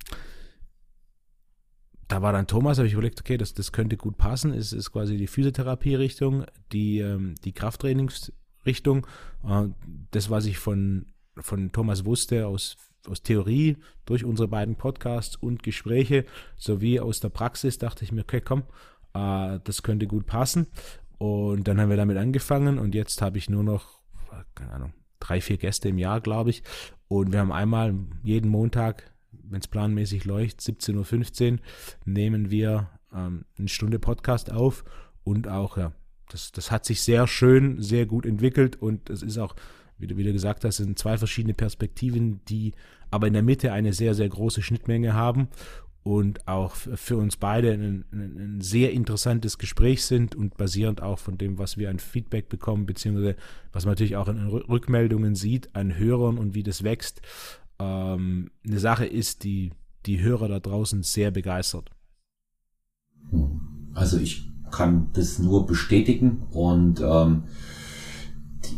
[2.09, 4.52] da war dann Thomas, habe ich überlegt, okay, das, das könnte gut passen.
[4.52, 9.06] Es ist quasi die Physiotherapie-Richtung, die, ähm, die Krafttrainingsrichtung.
[9.44, 9.68] Äh,
[10.11, 11.06] das, was ich von,
[11.37, 12.76] von Thomas wusste aus,
[13.09, 16.24] aus Theorie, durch unsere beiden Podcasts und Gespräche,
[16.56, 18.62] sowie aus der Praxis, dachte ich mir, okay, komm,
[19.14, 20.68] äh, das könnte gut passen.
[21.18, 24.00] Und dann haben wir damit angefangen und jetzt habe ich nur noch,
[24.54, 26.62] keine Ahnung, drei, vier Gäste im Jahr, glaube ich.
[27.09, 29.12] Und wir haben einmal jeden Montag
[29.50, 31.59] wenn es planmäßig läuft, 17.15 Uhr
[32.05, 34.85] nehmen wir ähm, eine Stunde Podcast auf.
[35.24, 35.92] Und auch, ja,
[36.29, 38.81] das, das hat sich sehr schön, sehr gut entwickelt.
[38.81, 39.55] Und es ist auch,
[39.98, 42.72] wie du wieder gesagt hast, sind zwei verschiedene Perspektiven, die
[43.11, 45.48] aber in der Mitte eine sehr, sehr große Schnittmenge haben
[46.06, 51.36] und auch für uns beide ein, ein, sehr interessantes Gespräch sind und basierend auch von
[51.36, 53.34] dem, was wir an Feedback bekommen, beziehungsweise
[53.72, 57.22] was man natürlich auch in Rückmeldungen sieht an Hörern und wie das wächst,
[57.80, 59.72] ähm, eine Sache ist, die
[60.06, 61.90] die Hörer da draußen sehr begeistert.
[63.92, 67.42] Also ich kann das nur bestätigen und ähm,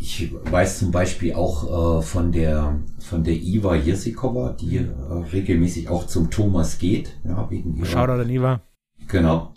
[0.01, 4.87] ich weiß zum Beispiel auch äh, von der von der Iva Jesikova, die äh,
[5.33, 8.61] regelmäßig auch zum Thomas geht, ja, wegen ihrer Shoutout an Iva.
[9.09, 9.53] Genau.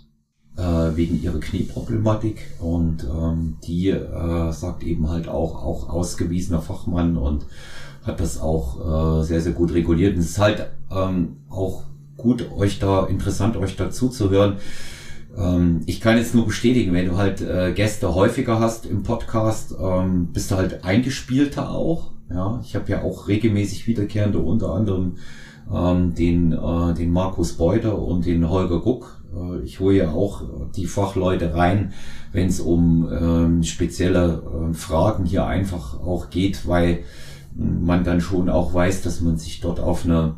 [0.58, 7.16] Äh, wegen ihrer Knieproblematik und ähm, die äh, sagt eben halt auch auch ausgewiesener Fachmann
[7.16, 7.46] und
[8.04, 10.16] hat das auch äh, sehr, sehr gut reguliert.
[10.16, 11.84] Und es ist halt ähm, auch
[12.18, 14.58] gut, euch da, interessant, euch dazu zu hören.
[15.38, 19.76] Ähm, ich kann jetzt nur bestätigen, wenn du halt äh, Gäste häufiger hast im Podcast,
[19.80, 22.12] ähm, bist du halt eingespielter auch.
[22.30, 25.18] Ja, ich habe ja auch regelmäßig wiederkehrende, unter anderem
[25.74, 29.22] ähm, den, äh, den Markus Beuter und den Holger Guck.
[29.36, 30.44] Äh, ich hole ja auch
[30.76, 31.94] die Fachleute rein,
[32.32, 37.00] wenn es um ähm, spezielle äh, Fragen hier einfach auch geht, weil
[37.54, 40.36] man dann schon auch weiß, dass man sich dort auf einer,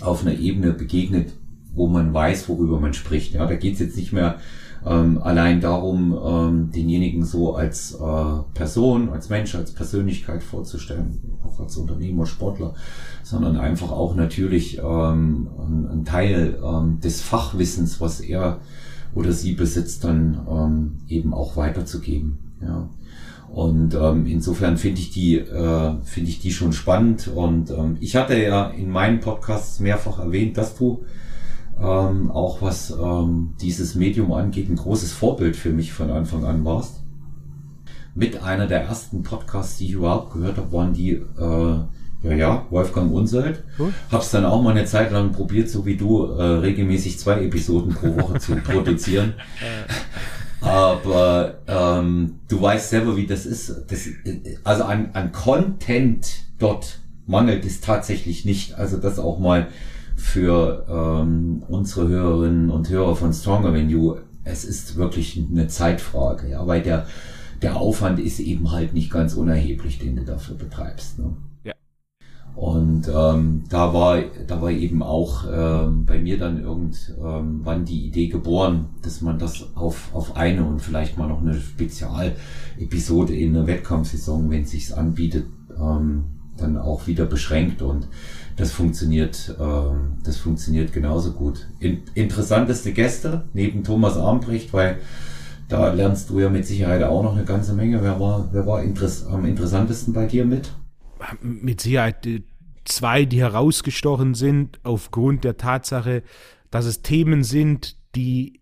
[0.00, 1.34] auf einer Ebene begegnet,
[1.76, 3.34] wo man weiß, worüber man spricht.
[3.34, 4.38] Ja, da geht es jetzt nicht mehr
[4.84, 11.60] ähm, allein darum, ähm, denjenigen so als äh, Person, als Mensch, als Persönlichkeit vorzustellen, auch
[11.60, 12.74] als Unternehmer, Sportler,
[13.22, 15.48] sondern einfach auch natürlich ähm,
[15.90, 18.60] ein, Teil ähm, des Fachwissens, was er
[19.14, 22.38] oder sie besitzt, dann ähm, eben auch weiterzugeben.
[22.60, 22.88] Ja.
[23.48, 27.28] Und ähm, insofern finde ich die äh, finde ich die schon spannend.
[27.28, 31.04] Und ähm, ich hatte ja in meinen Podcasts mehrfach erwähnt, dass du
[31.80, 36.64] ähm, auch was ähm, dieses Medium angeht, ein großes Vorbild für mich von Anfang an
[36.64, 37.02] warst.
[38.14, 41.78] Mit einer der ersten Podcasts, die ich überhaupt gehört habe, waren die äh,
[42.22, 43.62] ja, ja, Wolfgang Unselt.
[43.78, 43.92] Cool.
[44.10, 47.94] Hab's dann auch mal eine Zeit lang probiert, so wie du, äh, regelmäßig zwei Episoden
[47.94, 49.34] pro Woche zu produzieren.
[50.60, 53.84] Aber ähm, du weißt selber, wie das ist.
[53.88, 54.08] Das,
[54.64, 56.26] also an, an Content
[56.58, 58.74] dort mangelt es tatsächlich nicht.
[58.74, 59.68] Also das auch mal
[60.16, 64.22] für ähm, unsere Hörerinnen und Hörer von Stronger Venue.
[64.44, 67.06] Es ist wirklich eine Zeitfrage, ja, weil der,
[67.62, 71.18] der Aufwand ist eben halt nicht ganz unerheblich, den du dafür betreibst.
[71.18, 71.36] Ne?
[72.56, 78.28] Und ähm, da war da war eben auch ähm, bei mir dann irgendwann die Idee
[78.28, 83.66] geboren, dass man das auf auf eine und vielleicht mal noch eine Spezialepisode in der
[83.66, 85.44] Wettkampfsaison, wenn es sich anbietet,
[85.78, 86.24] ähm,
[86.56, 88.08] dann auch wieder beschränkt und
[88.56, 91.68] das funktioniert ähm, das funktioniert genauso gut.
[91.78, 94.98] In, interessanteste Gäste neben Thomas Armbrecht, weil
[95.68, 98.02] da lernst du ja mit Sicherheit auch noch eine ganze Menge.
[98.02, 100.72] Wer war wer war interess am interessantesten bei dir mit?
[101.40, 102.28] mit Sicherheit
[102.84, 106.22] zwei, die herausgestochen sind aufgrund der Tatsache,
[106.70, 108.60] dass es Themen sind, die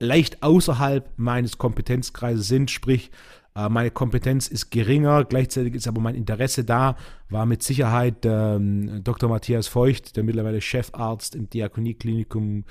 [0.00, 6.14] leicht außerhalb meines Kompetenzkreises sind, sprich Äh, meine Kompetenz ist geringer, gleichzeitig ist aber mein
[6.14, 6.96] Interesse da,
[7.28, 9.28] war mit Sicherheit ähm, Dr.
[9.28, 12.64] Matthias Feucht, der mittlerweile Chefarzt im Diakonieklinikum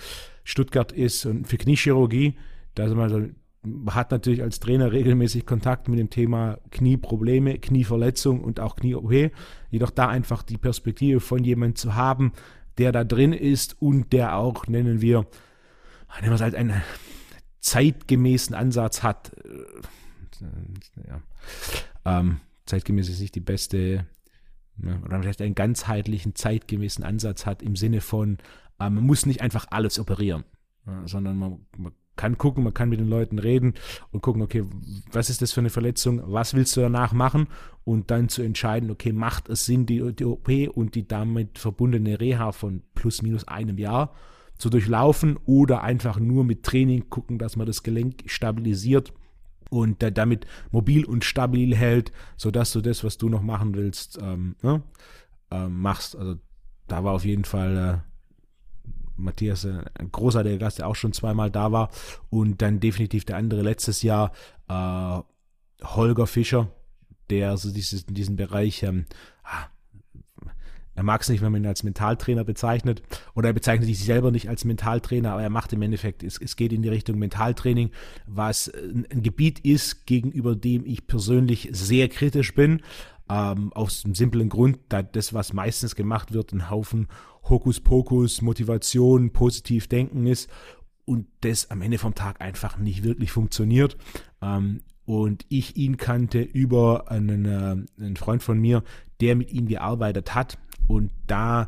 [0.44, 2.36] Stuttgart ist und für Kniechirurgie.
[2.76, 3.36] Da ist man
[3.90, 9.32] hat natürlich als Trainer regelmäßig Kontakt mit dem Thema Knieprobleme, Knieverletzung und auch Knie-OP.
[9.70, 12.32] Jedoch da einfach die Perspektive von jemandem zu haben,
[12.78, 15.26] der da drin ist und der auch, nennen wir,
[16.22, 16.82] nennen wir es halt einen
[17.60, 19.32] zeitgemäßen Ansatz hat.
[21.08, 21.22] Ja.
[22.06, 24.06] Ähm, zeitgemäß ist nicht die beste,
[25.06, 28.38] oder vielleicht einen ganzheitlichen, zeitgemäßen Ansatz hat im Sinne von,
[28.80, 30.44] äh, man muss nicht einfach alles operieren,
[30.86, 33.76] ja, sondern man, man kann gucken, man kann mit den Leuten reden
[34.12, 34.66] und gucken, okay,
[35.12, 37.48] was ist das für eine Verletzung, was willst du danach machen
[37.86, 42.20] und dann zu entscheiden, okay, macht es Sinn, die, die OP und die damit verbundene
[42.20, 44.14] Reha von plus minus einem Jahr
[44.58, 49.14] zu durchlaufen oder einfach nur mit Training gucken, dass man das Gelenk stabilisiert
[49.70, 54.20] und äh, damit mobil und stabil hält, sodass du das, was du noch machen willst,
[54.22, 54.82] ähm, ne,
[55.52, 56.16] äh, machst.
[56.16, 56.38] Also
[56.88, 58.10] da war auf jeden Fall äh,
[59.20, 61.90] Matthias, äh, ein großartiger Gast, der auch schon zweimal da war.
[62.30, 64.32] Und dann definitiv der andere letztes Jahr,
[64.68, 65.20] äh,
[65.84, 66.72] Holger Fischer,
[67.30, 69.06] der so dieses, diesen Bereich, ähm,
[69.44, 69.68] ah,
[71.00, 73.02] er mag es nicht, wenn man ihn als Mentaltrainer bezeichnet,
[73.34, 76.58] oder er bezeichnet sich selber nicht als Mentaltrainer, aber er macht im Endeffekt, es, es
[76.58, 77.92] geht in die Richtung Mentaltraining,
[78.28, 82.82] was ein, ein Gebiet ist, gegenüber dem ich persönlich sehr kritisch bin,
[83.30, 87.08] ähm, aus dem simplen Grund, da das, was meistens gemacht wird, ein Haufen
[87.48, 90.50] Hokuspokus, Motivation, positiv denken ist
[91.06, 93.96] und das am Ende vom Tag einfach nicht wirklich funktioniert.
[94.42, 98.84] Ähm, und ich ihn kannte über einen, äh, einen Freund von mir,
[99.22, 100.58] der mit ihm gearbeitet hat
[100.90, 101.68] und da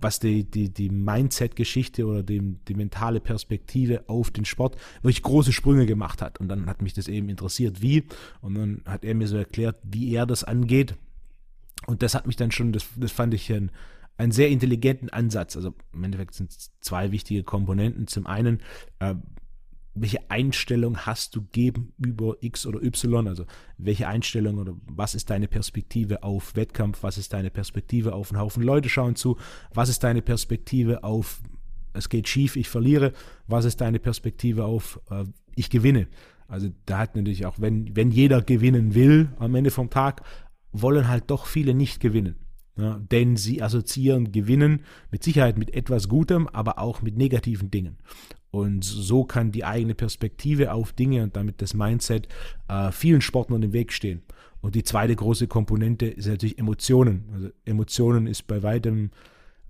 [0.00, 5.52] was die, die, die Mindset-Geschichte oder die, die mentale Perspektive auf den Sport wirklich große
[5.52, 6.38] Sprünge gemacht hat.
[6.38, 8.04] Und dann hat mich das eben interessiert, wie.
[8.40, 10.94] Und dann hat er mir so erklärt, wie er das angeht.
[11.86, 13.70] Und das hat mich dann schon, das, das fand ich ein,
[14.16, 15.56] einen sehr intelligenten Ansatz.
[15.56, 18.06] Also im Endeffekt sind es zwei wichtige Komponenten.
[18.06, 18.60] Zum einen,
[18.98, 19.14] äh,
[20.00, 23.28] welche Einstellung hast du gegenüber X oder Y?
[23.28, 23.44] Also
[23.76, 27.02] welche Einstellung oder was ist deine Perspektive auf Wettkampf?
[27.02, 29.36] Was ist deine Perspektive auf einen Haufen Leute schauen zu?
[29.72, 31.40] Was ist deine Perspektive auf
[31.94, 33.12] es geht schief, ich verliere?
[33.46, 35.24] Was ist deine Perspektive auf äh,
[35.56, 36.08] ich gewinne?
[36.46, 40.22] Also da hat natürlich auch, wenn, wenn jeder gewinnen will am Ende vom Tag,
[40.72, 42.36] wollen halt doch viele nicht gewinnen.
[42.76, 47.98] Ja, denn sie assoziieren Gewinnen mit Sicherheit mit etwas Gutem, aber auch mit negativen Dingen.
[48.50, 52.28] Und so kann die eigene Perspektive auf Dinge und damit das Mindset
[52.68, 54.22] äh, vielen Sportlern im Weg stehen.
[54.60, 57.28] Und die zweite große Komponente ist natürlich Emotionen.
[57.32, 59.10] Also Emotionen ist bei weitem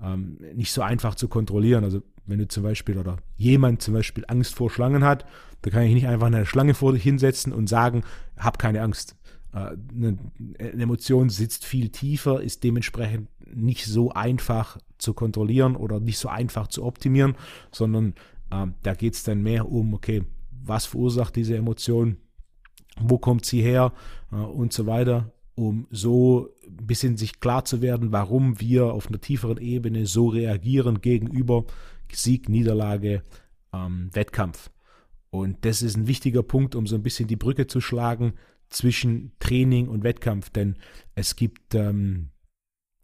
[0.03, 1.85] ähm, nicht so einfach zu kontrollieren.
[1.85, 5.25] Also wenn du zum Beispiel oder jemand zum Beispiel Angst vor Schlangen hat,
[5.63, 8.05] da kann ich nicht einfach eine Schlange vor dich hinsetzen und sagen,
[8.37, 9.17] hab keine Angst.
[9.53, 10.19] Äh, eine,
[10.59, 16.69] Emotion sitzt viel tiefer, ist dementsprechend nicht so einfach zu kontrollieren oder nicht so einfach
[16.69, 17.35] zu optimieren,
[17.73, 18.15] sondern
[18.51, 22.19] äh, da geht es dann mehr um, okay, was verursacht diese Emotion,
[23.01, 23.93] wo kommt sie her?
[24.33, 29.09] Äh, und so weiter, um so ein bisschen sich klar zu werden, warum wir auf
[29.09, 31.65] einer tieferen Ebene so reagieren gegenüber
[32.13, 33.23] Sieg, Niederlage,
[33.73, 34.71] ähm, Wettkampf.
[35.31, 38.35] Und das ist ein wichtiger Punkt, um so ein bisschen die Brücke zu schlagen
[38.71, 40.77] zwischen Training und Wettkampf, denn
[41.15, 42.31] es gibt, ähm,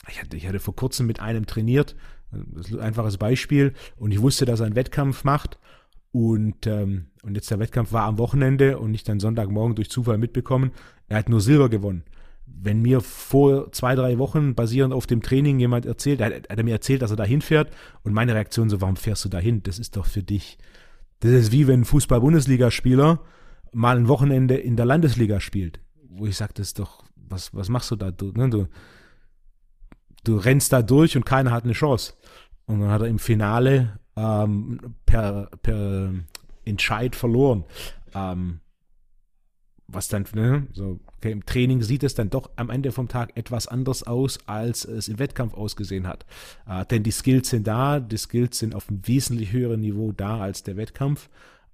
[0.09, 1.96] ich, hatte, ich hatte vor kurzem mit einem trainiert,
[2.55, 5.59] das ist ein einfaches Beispiel, und ich wusste, dass er einen Wettkampf macht
[6.12, 10.18] und, ähm, und jetzt der Wettkampf war am Wochenende und ich dann Sonntagmorgen durch Zufall
[10.18, 10.70] mitbekommen,
[11.09, 12.05] er hat nur Silber gewonnen.
[12.47, 16.62] Wenn mir vor zwei, drei Wochen basierend auf dem Training jemand erzählt, hat, hat er
[16.62, 19.62] mir erzählt, dass er da hinfährt und meine Reaktion so, warum fährst du da hin?
[19.64, 20.59] Das ist doch für dich,
[21.20, 23.20] das ist wie wenn ein Fußball-Bundesligaspieler
[23.73, 27.68] mal ein Wochenende in der Landesliga spielt, wo ich sage, das ist doch, was, was
[27.68, 28.11] machst du da?
[28.11, 28.68] Du, ne, du,
[30.24, 32.14] du rennst da durch und keiner hat eine Chance.
[32.66, 36.12] Und dann hat er im Finale ähm, per, per
[36.64, 37.64] Entscheid verloren.
[38.14, 38.61] Ähm,
[39.86, 43.36] was dann, ne, so, okay, im Training sieht es dann doch am Ende vom Tag
[43.36, 46.24] etwas anders aus, als es im Wettkampf ausgesehen hat.
[46.66, 50.40] Äh, denn die Skills sind da, die Skills sind auf einem wesentlich höheren Niveau da,
[50.40, 51.28] als der Wettkampf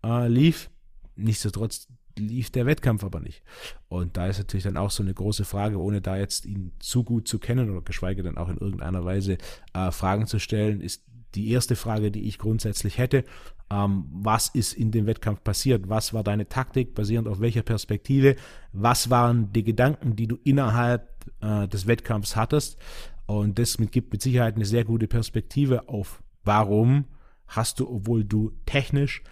[0.05, 0.71] äh, lief.
[1.17, 1.87] Nichtsdestotrotz
[2.19, 3.43] lief der Wettkampf aber nicht.
[3.89, 7.05] Und da ist natürlich dann auch so eine große Frage, ohne da jetzt ihn zu
[7.05, 9.39] gut zu kennen oder geschweige denn auch in irgendeiner Weise
[9.73, 11.05] äh, Fragen zu stellen, ist
[11.35, 13.25] die erste Frage, die ich grundsätzlich hätte,
[13.71, 15.89] ähm, was ist in dem Wettkampf passiert?
[15.89, 18.37] Was war deine Taktik, basierend auf welcher Perspektive?
[18.73, 21.09] Was waren die Gedanken, die du innerhalb
[21.41, 22.79] äh, des Wettkampfs hattest?
[23.27, 27.05] Und das gibt mit Sicherheit eine sehr gute Perspektive auf, warum
[27.47, 29.23] hast du, obwohl du technisch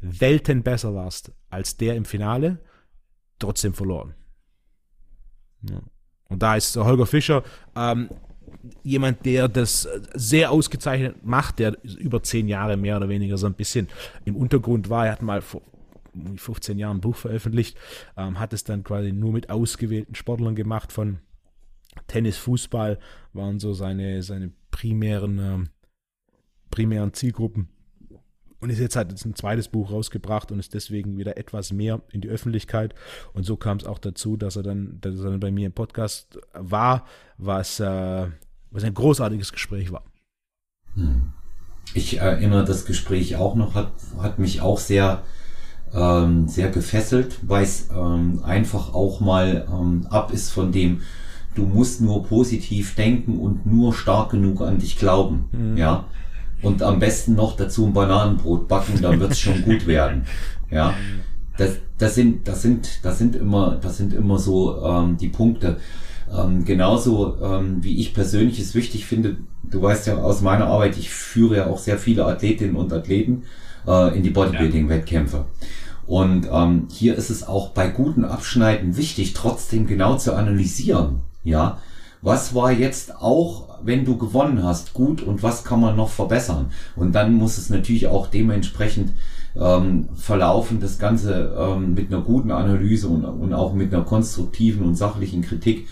[0.00, 2.60] Welten besser warst als der im Finale,
[3.38, 4.14] trotzdem verloren.
[5.68, 5.80] Ja.
[6.28, 7.42] Und da ist Holger Fischer
[7.74, 8.10] ähm,
[8.82, 13.54] jemand, der das sehr ausgezeichnet macht, der über zehn Jahre mehr oder weniger so ein
[13.54, 13.88] bisschen
[14.24, 15.06] im Untergrund war.
[15.06, 15.62] Er hat mal vor
[16.36, 17.78] 15 Jahren ein Buch veröffentlicht,
[18.16, 21.20] ähm, hat es dann quasi nur mit ausgewählten Sportlern gemacht von
[22.06, 22.98] Tennis, Fußball
[23.32, 25.68] waren so seine, seine primären, ähm,
[26.70, 27.68] primären Zielgruppen
[28.60, 32.00] und ist jetzt halt jetzt ein zweites Buch rausgebracht und ist deswegen wieder etwas mehr
[32.12, 32.94] in die Öffentlichkeit.
[33.32, 35.72] Und so kam es auch dazu, dass er dann, dass er dann bei mir im
[35.72, 37.04] Podcast war,
[37.36, 38.26] was, äh,
[38.70, 40.04] was ein großartiges Gespräch war.
[40.94, 41.32] Hm.
[41.94, 45.22] Ich erinnere das Gespräch auch noch, hat, hat mich auch sehr,
[45.94, 51.00] ähm, sehr gefesselt, weil es ähm, einfach auch mal ähm, ab ist von dem,
[51.54, 55.48] du musst nur positiv denken und nur stark genug an dich glauben.
[55.52, 55.76] Mhm.
[55.78, 56.04] Ja
[56.62, 60.24] und am besten noch dazu ein Bananenbrot backen, dann wird's schon gut werden.
[60.70, 60.94] Ja,
[61.56, 65.78] das, das sind, das sind, das sind immer, das sind immer so ähm, die Punkte.
[66.36, 70.98] Ähm, genauso ähm, wie ich persönlich es wichtig finde, du weißt ja aus meiner Arbeit,
[70.98, 73.44] ich führe ja auch sehr viele Athletinnen und Athleten
[73.86, 75.46] äh, in die Bodybuilding-Wettkämpfe.
[76.06, 81.20] Und ähm, hier ist es auch bei guten Abschneiden wichtig, trotzdem genau zu analysieren.
[81.44, 81.78] Ja,
[82.22, 86.70] was war jetzt auch, wenn du gewonnen hast, gut und was kann man noch verbessern?
[86.96, 89.12] Und dann muss es natürlich auch dementsprechend
[89.56, 94.84] ähm, verlaufen, das Ganze ähm, mit einer guten Analyse und, und auch mit einer konstruktiven
[94.84, 95.88] und sachlichen Kritik,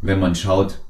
[0.00, 0.80] wenn man schaut,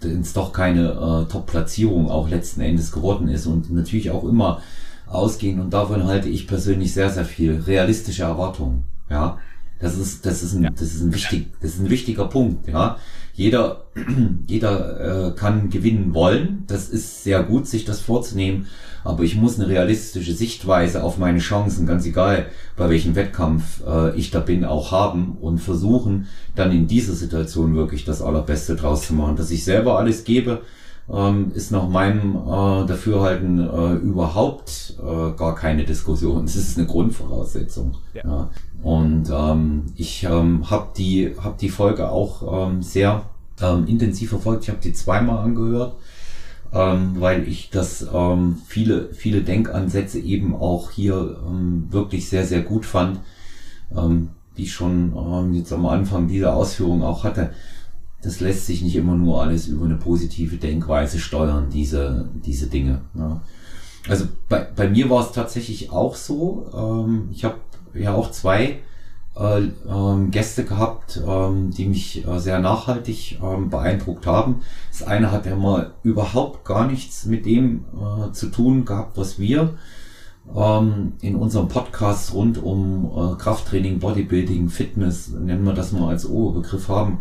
[0.00, 4.60] es doch keine äh, Top-Platzierung auch letzten Endes geworden ist und natürlich auch immer
[5.06, 9.38] ausgehen und davon halte ich persönlich sehr, sehr viel realistische Erwartungen, ja.
[9.78, 12.96] Das ist, das ist ein, das ist ein wichtig, das ist ein wichtiger Punkt, ja.
[13.32, 13.84] Jeder,
[14.46, 16.64] jeder äh, kann gewinnen wollen.
[16.66, 18.66] Das ist sehr gut, sich das vorzunehmen.
[19.04, 24.16] Aber ich muss eine realistische Sichtweise auf meine Chancen, ganz egal, bei welchem Wettkampf äh,
[24.16, 29.06] ich da bin, auch haben und versuchen, dann in dieser Situation wirklich das Allerbeste draus
[29.06, 29.36] zu machen.
[29.36, 30.62] Dass ich selber alles gebe,
[31.10, 36.44] ähm, ist nach meinem äh, Dafürhalten äh, überhaupt äh, gar keine Diskussion.
[36.52, 37.96] Es ist eine Grundvoraussetzung.
[38.14, 38.22] Ja.
[38.24, 38.50] ja.
[38.82, 43.22] Und ähm, ich ähm, habe die, hab die Folge auch ähm, sehr
[43.60, 44.64] ähm, intensiv verfolgt.
[44.64, 45.94] Ich habe die zweimal angehört,
[46.72, 52.62] ähm, weil ich das ähm, viele, viele Denkansätze eben auch hier ähm, wirklich sehr, sehr
[52.62, 53.20] gut fand,
[53.96, 57.50] ähm, wie ich schon ähm, jetzt am Anfang dieser Ausführung auch hatte.
[58.22, 63.00] Das lässt sich nicht immer nur alles über eine positive Denkweise steuern, diese, diese Dinge.
[63.14, 63.40] Ja.
[64.08, 66.66] Also bei, bei mir war es tatsächlich auch so.
[66.74, 67.56] Ähm, ich habe
[67.94, 68.80] ja auch zwei
[69.36, 74.62] äh, ähm, Gäste gehabt, ähm, die mich äh, sehr nachhaltig ähm, beeindruckt haben.
[74.90, 79.38] Das eine hat ja mal überhaupt gar nichts mit dem äh, zu tun gehabt, was
[79.38, 79.74] wir
[80.54, 86.26] ähm, in unserem Podcast rund um äh, Krafttraining, Bodybuilding, Fitness, nennen wir das mal als
[86.26, 87.20] Oberbegriff haben.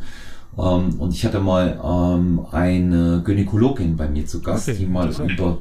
[0.57, 5.09] Ähm, und ich hatte mal ähm, eine Gynäkologin bei mir zu Gast, okay, die mal
[5.09, 5.59] über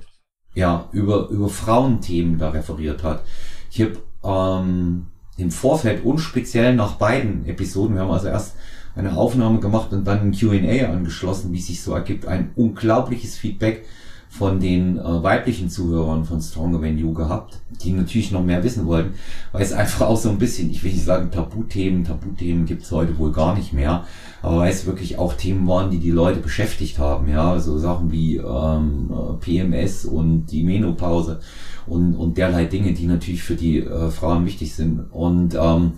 [0.53, 3.23] ja über über Frauenthemen da referiert hat.
[3.71, 5.07] Ich habe ähm,
[5.37, 8.57] im Vorfeld und speziell nach beiden Episoden, wir haben also erst
[8.95, 13.85] eine Aufnahme gemacht und dann ein Q&A angeschlossen, wie sich so ergibt, ein unglaubliches Feedback
[14.31, 18.87] von den äh, weiblichen Zuhörern von Stronger Than You gehabt, die natürlich noch mehr wissen
[18.87, 19.15] wollten,
[19.51, 23.19] weil es einfach auch so ein bisschen, ich will nicht sagen Tabuthemen, Tabuthemen gibt's heute
[23.19, 24.05] wohl gar nicht mehr,
[24.41, 28.13] aber weil es wirklich auch Themen waren, die die Leute beschäftigt haben, ja, so Sachen
[28.13, 29.11] wie ähm,
[29.41, 31.41] PMS und die Menopause
[31.89, 35.01] und, und derlei Dinge, die natürlich für die äh, Frauen wichtig sind.
[35.11, 35.95] Und ähm,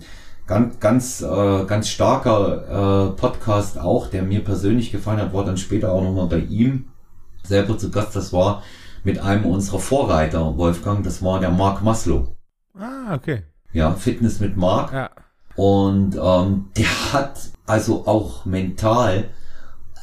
[0.47, 5.57] ganz, ganz, äh, ganz starker äh, Podcast auch, der mir persönlich gefallen hat, war dann
[5.57, 6.85] später auch nochmal bei ihm
[7.43, 8.15] selber zu Gast.
[8.15, 8.63] Das war
[9.03, 12.35] mit einem unserer Vorreiter, Wolfgang, das war der Mark Maslow.
[12.73, 13.43] Ah, okay.
[13.71, 14.93] Ja, Fitness mit Mark.
[14.93, 15.09] Ja.
[15.55, 19.29] Und ähm, der hat also auch mental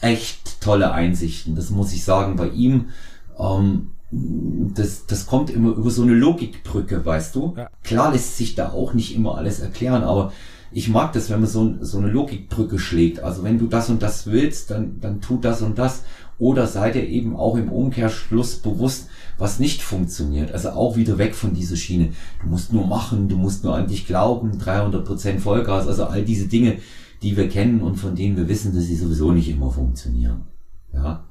[0.01, 1.57] echt tolle Einsichten.
[1.57, 2.37] Das muss ich sagen.
[2.37, 2.91] Bei ihm
[3.39, 7.55] ähm, das, das kommt immer über so eine Logikbrücke, weißt du?
[7.57, 7.71] Ja.
[7.85, 10.33] Klar lässt sich da auch nicht immer alles erklären, aber
[10.73, 13.21] ich mag das, wenn man so, so eine Logikbrücke schlägt.
[13.21, 16.05] Also wenn du das und das willst, dann, dann tu das und das.
[16.41, 20.51] Oder seid ihr eben auch im Umkehrschluss bewusst, was nicht funktioniert.
[20.51, 22.09] Also auch wieder weg von dieser Schiene.
[22.43, 25.87] Du musst nur machen, du musst nur an dich glauben, 300 Prozent Vollgas.
[25.87, 26.79] Also all diese Dinge,
[27.23, 30.49] die wir kennen und von denen wir wissen, dass sie sowieso nicht immer funktionieren.
[30.93, 31.25] Ja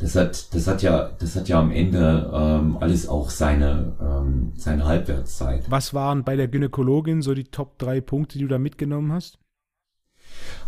[0.00, 4.52] das hat, das hat ja, das hat ja am Ende ähm, alles auch seine, ähm,
[4.56, 5.70] seine Halbwertszeit.
[5.70, 9.38] Was waren bei der Gynäkologin so die Top drei Punkte, die du da mitgenommen hast?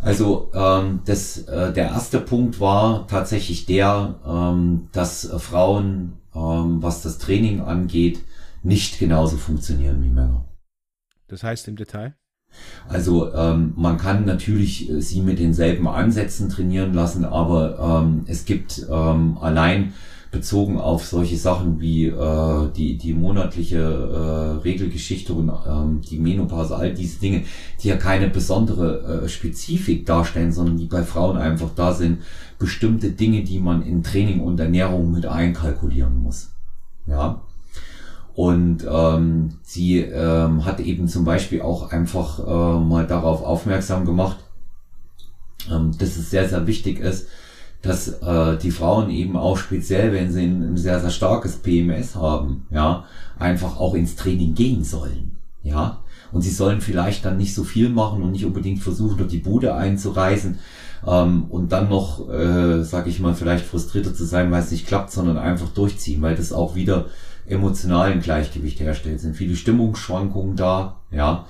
[0.01, 6.83] Also ähm, das, äh, der erste Punkt war tatsächlich der, ähm, dass äh, Frauen, ähm,
[6.83, 8.21] was das Training angeht,
[8.63, 10.45] nicht genauso funktionieren wie Männer.
[11.29, 12.15] Das heißt im Detail?
[12.89, 18.45] Also ähm, man kann natürlich äh, sie mit denselben Ansätzen trainieren lassen, aber ähm, es
[18.45, 19.95] gibt ähm, allein
[20.33, 26.75] bezogen auf solche Sachen wie äh, die, die monatliche äh, Regelgeschichte und ähm, die Menopause,
[26.75, 27.45] all diese Dinge,
[27.81, 32.23] die ja keine besondere äh, Spezifik darstellen, sondern die bei Frauen einfach da sind,
[32.59, 36.49] bestimmte Dinge, die man in Training und Ernährung mit einkalkulieren muss.
[37.07, 37.43] Ja.
[38.35, 44.39] Und ähm, sie ähm, hat eben zum Beispiel auch einfach äh, mal darauf aufmerksam gemacht,
[45.71, 47.29] ähm, dass es sehr, sehr wichtig ist,
[47.83, 52.15] dass äh, die Frauen eben auch speziell, wenn sie ein, ein sehr, sehr starkes PMS
[52.15, 53.05] haben, ja,
[53.39, 55.37] einfach auch ins Training gehen sollen.
[55.63, 55.99] Ja.
[56.31, 59.39] Und sie sollen vielleicht dann nicht so viel machen und nicht unbedingt versuchen, dort die
[59.39, 60.59] Bude einzureißen
[61.07, 64.87] ähm, und dann noch, äh, sag ich mal, vielleicht frustrierter zu sein, weil es nicht
[64.87, 67.07] klappt, sondern einfach durchziehen, weil das auch wieder
[67.47, 69.17] emotionalen Gleichgewicht herstellt.
[69.17, 71.47] Es sind viele Stimmungsschwankungen da, ja.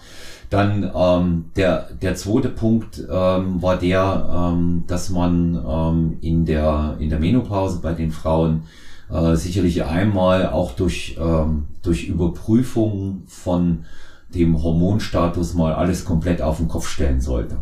[0.53, 6.99] Dann ähm, der, der zweite Punkt ähm, war der, ähm, dass man ähm, in, der,
[7.01, 8.65] in der Menopause bei den Frauen
[9.11, 13.87] äh, sicherlich einmal auch durch, ähm, durch Überprüfung von
[14.35, 17.57] dem Hormonstatus mal alles komplett auf den Kopf stellen sollte.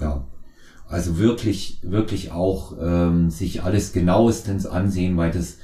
[0.00, 0.24] Ja.
[0.88, 5.58] Also wirklich, wirklich auch ähm, sich alles genauestens ansehen, weil das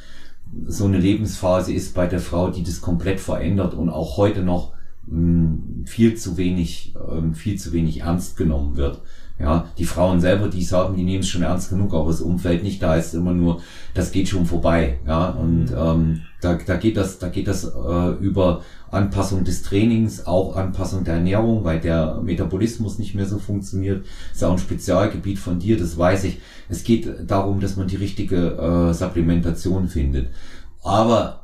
[0.66, 4.72] so eine Lebensphase ist bei der Frau, die das komplett verändert und auch heute noch
[5.06, 9.00] mh, viel zu wenig, ähm, viel zu wenig ernst genommen wird.
[9.38, 12.62] Ja, die Frauen selber, die sagen, die nehmen es schon ernst genug, aber das Umfeld
[12.62, 13.62] nicht, da ist immer nur,
[13.94, 14.98] das geht schon vorbei.
[15.06, 15.76] Ja, und mhm.
[15.76, 18.60] ähm, da, da geht das, da geht das äh, über
[18.90, 24.04] Anpassung des Trainings, auch Anpassung der Ernährung, weil der Metabolismus nicht mehr so funktioniert.
[24.34, 26.38] Ist auch ein Spezialgebiet von dir, das weiß ich.
[26.68, 30.28] Es geht darum, dass man die richtige äh, Supplementation findet.
[30.82, 31.39] Aber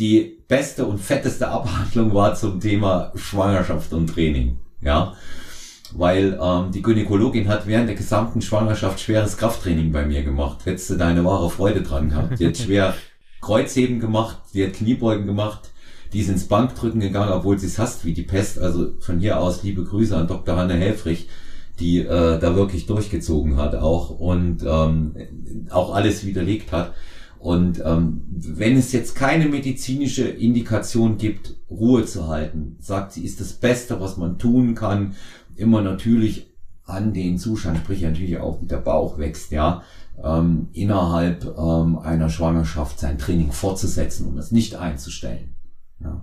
[0.00, 4.58] die beste und fetteste Abhandlung war zum Thema Schwangerschaft und Training.
[4.80, 5.12] Ja,
[5.92, 10.60] weil ähm, die Gynäkologin hat während der gesamten Schwangerschaft schweres Krafttraining bei mir gemacht.
[10.64, 12.40] Hättest du deine wahre Freude dran gehabt.
[12.40, 12.94] Die hat schwer
[13.42, 15.70] Kreuzheben gemacht, die hat Kniebeugen gemacht,
[16.12, 18.58] die ist ins Bankdrücken gegangen, obwohl sie es hasst wie die Pest.
[18.58, 20.56] Also von hier aus liebe Grüße an Dr.
[20.56, 21.28] Hanne Helfrich,
[21.78, 25.14] die äh, da wirklich durchgezogen hat auch und ähm,
[25.70, 26.94] auch alles widerlegt hat.
[27.40, 33.40] Und ähm, wenn es jetzt keine medizinische Indikation gibt, Ruhe zu halten, sagt sie, ist
[33.40, 35.14] das Beste, was man tun kann,
[35.56, 36.52] immer natürlich
[36.84, 39.82] an den Zustand, sprich natürlich auch wie der Bauch wächst, ja,
[40.22, 45.54] ähm, innerhalb ähm, einer Schwangerschaft sein Training fortzusetzen und um es nicht einzustellen.
[46.00, 46.22] Ja.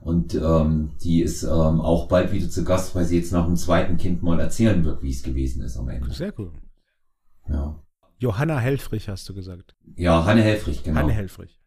[0.00, 1.50] Und ähm, die ist ähm,
[1.82, 5.02] auch bald wieder zu Gast, weil sie jetzt nach dem zweiten Kind mal erzählen wird,
[5.02, 6.10] wie es gewesen ist am Ende.
[6.10, 6.52] Sehr cool.
[7.50, 7.83] Ja.
[8.18, 9.74] Johanna Helfrich hast du gesagt.
[9.96, 11.00] Ja, Hanne Helfrich, genau.
[11.00, 11.60] Hanne Helfrich.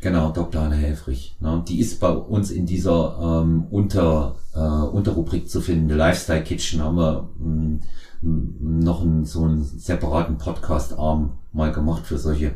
[0.00, 0.62] Genau, Dr.
[0.62, 1.36] Hanne Helfrich.
[1.38, 1.64] Ne?
[1.68, 5.88] Die ist bei uns in dieser ähm, Unter, äh, Unterrubrik zu finden.
[5.90, 7.78] Lifestyle Kitchen haben wir mh,
[8.20, 12.54] mm, noch einen, so einen separaten Podcast-Arm mal gemacht für solche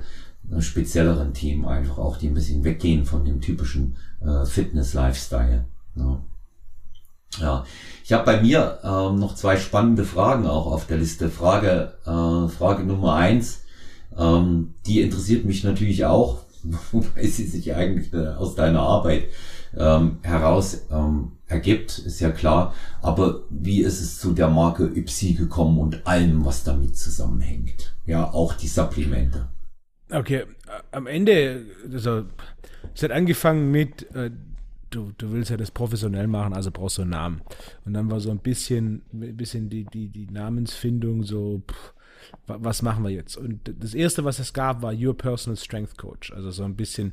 [0.51, 5.67] äh, spezielleren Themen einfach auch, die ein bisschen weggehen von dem typischen äh, Fitness-Lifestyle.
[5.95, 6.19] Ne?
[7.41, 7.65] Ja,
[8.05, 11.29] ich habe bei mir ähm, noch zwei spannende Fragen auch auf der Liste.
[11.29, 13.63] Frage, äh, Frage Nummer eins,
[14.17, 16.41] ähm, die interessiert mich natürlich auch,
[16.93, 19.25] wobei sie sich eigentlich äh, aus deiner Arbeit
[19.77, 22.75] ähm, heraus ähm, ergibt, ist ja klar.
[23.03, 27.95] Aber wie ist es zu der Marke Ypsi gekommen und allem, was damit zusammenhängt?
[28.07, 29.49] Ja, auch die Supplemente.
[30.11, 30.45] Okay,
[30.93, 32.25] am Ende, also
[32.95, 34.31] es hat angefangen mit äh,
[34.97, 37.43] du, du willst ja das professionell machen, also brauchst du einen Namen.
[37.85, 41.93] Und dann war so ein bisschen, bisschen die, die, die Namensfindung so, pff,
[42.47, 43.37] was machen wir jetzt?
[43.37, 46.33] Und das erste, was es gab, war Your Personal Strength Coach.
[46.33, 47.13] Also so ein bisschen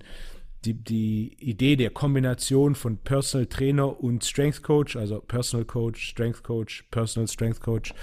[0.65, 6.43] die, die Idee der Kombination von Personal Trainer und Strength Coach, also Personal Coach, Strength
[6.43, 7.93] Coach, Personal Strength Coach.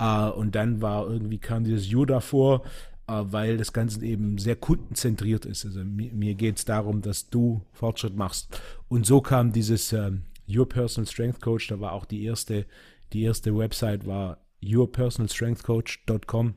[0.00, 2.68] Uh, und dann war irgendwie kam dieses You davor, äh,
[3.06, 5.64] weil das Ganze eben sehr kundenzentriert ist.
[5.64, 8.60] Also mir, mir geht es darum, dass du Fortschritt machst.
[8.88, 12.66] Und so kam dieses ähm, Your Personal Strength Coach, da war auch die erste,
[13.12, 16.54] die erste Website war yourpersonalstrengthcoach.com.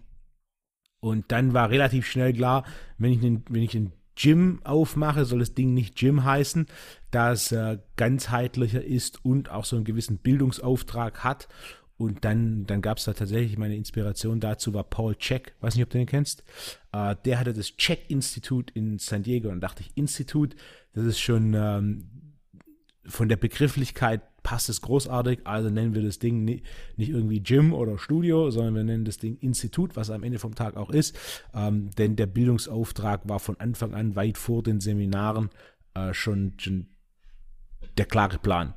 [1.01, 2.65] Und dann war relativ schnell klar,
[2.97, 6.65] wenn ich einen, wenn ich einen Gym aufmache, soll das Ding nicht Gym heißen,
[7.09, 11.47] da es äh, ganzheitlicher ist und auch so einen gewissen Bildungsauftrag hat.
[11.99, 15.83] Und dann, dann gab es da tatsächlich meine Inspiration dazu, war Paul Check, weiß nicht,
[15.83, 16.45] ob du den kennst.
[16.93, 20.55] Äh, der hatte das Check-Institut in San Diego und dachte ich, Institut,
[20.93, 22.09] das ist schon ähm,
[23.05, 26.63] von der Begrifflichkeit passt es großartig, also nennen wir das Ding nicht,
[26.95, 30.77] irgendwie Gym oder Studio, sondern wir nennen das Ding Institut, was am Ende vom Tag
[30.77, 31.17] auch ist.
[31.53, 35.49] Ähm, denn der Bildungsauftrag war von Anfang an weit vor den Seminaren
[35.95, 36.87] äh, schon, schon
[37.97, 38.73] der klare Plan.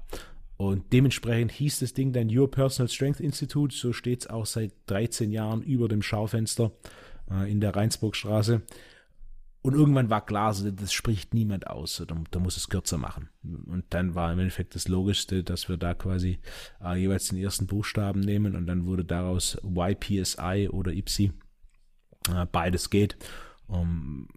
[0.62, 3.74] Und dementsprechend hieß das Ding dann Your Personal Strength Institute.
[3.74, 6.70] So steht es auch seit 13 Jahren über dem Schaufenster
[7.28, 8.62] äh, in der Rheinsburgstraße.
[9.62, 13.28] Und irgendwann war klar, so, das spricht niemand aus, da, da, muss es kürzer machen.
[13.42, 16.38] Und dann war im Endeffekt das Logischste, dass wir da quasi
[16.80, 21.32] äh, jeweils den ersten Buchstaben nehmen und dann wurde daraus YPSI oder IPSI.
[22.28, 23.16] Äh, beides geht.
[23.66, 24.28] Um,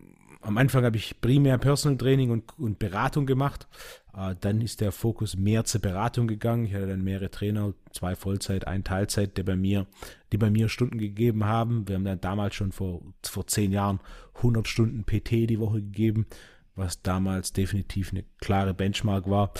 [0.45, 3.67] am Anfang habe ich primär Personal Training und, und Beratung gemacht.
[4.15, 6.65] Äh, dann ist der Fokus mehr zur Beratung gegangen.
[6.65, 9.87] Ich hatte dann mehrere Trainer, zwei Vollzeit, ein Teilzeit, der bei mir,
[10.31, 11.87] die bei mir Stunden gegeben haben.
[11.87, 13.99] Wir haben dann damals schon vor, vor zehn Jahren
[14.35, 16.27] 100 Stunden PT die Woche gegeben,
[16.75, 19.51] was damals definitiv eine klare Benchmark war.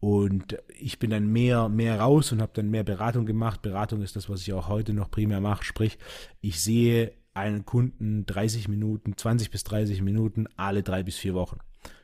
[0.00, 3.62] Und ich bin dann mehr, mehr raus und habe dann mehr Beratung gemacht.
[3.62, 5.62] Beratung ist das, was ich auch heute noch primär mache.
[5.62, 5.96] Sprich,
[6.40, 11.58] ich sehe einen Kunden 30 Minuten, 20 bis 30 Minuten alle drei bis vier Wochen.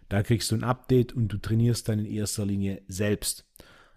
[0.09, 3.47] Da kriegst du ein Update und du trainierst dann in erster Linie selbst.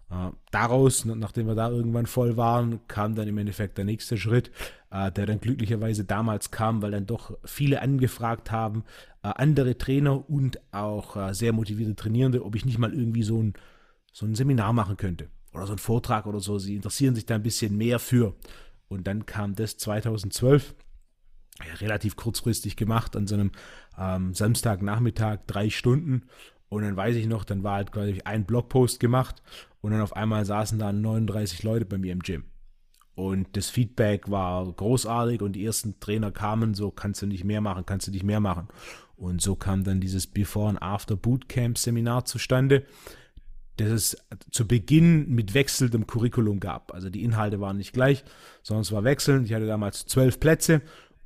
[0.10, 4.52] Äh, daraus, nachdem wir da irgendwann voll waren, kam dann im Endeffekt der nächste Schritt,
[4.92, 8.84] äh, der dann glücklicherweise damals kam, weil dann doch viele angefragt haben,
[9.24, 13.54] äh, andere Trainer und auch sehr motivierte Trainierende, ob ich nicht mal irgendwie so ein,
[14.12, 16.60] so ein Seminar machen könnte oder so ein Vortrag oder so.
[16.60, 18.36] Sie interessieren sich da ein bisschen mehr für.
[18.90, 20.76] Und dann kam das 2012
[21.80, 23.52] relativ kurzfristig gemacht an so einem
[23.98, 26.24] ähm, Samstagnachmittag, drei Stunden.
[26.70, 29.42] Und dann weiß ich noch, dann war halt quasi ein Blogpost gemacht
[29.82, 32.46] und dann auf einmal saßen da 39 Leute bei mir im Gym.
[33.14, 37.62] Und das Feedback war großartig und die ersten Trainer kamen, so kannst du nicht mehr
[37.62, 38.70] machen, kannst du nicht mehr machen.
[39.18, 42.86] Und so kam dann dieses Before and After Bootcamp Seminar zustande,
[43.78, 44.18] das es
[44.50, 46.94] zu Beginn mit wechselndem Curriculum gab.
[46.94, 48.24] Also die Inhalte waren nicht gleich,
[48.64, 49.46] sondern es war wechselnd.
[49.46, 50.82] Ich hatte damals zwölf Plätze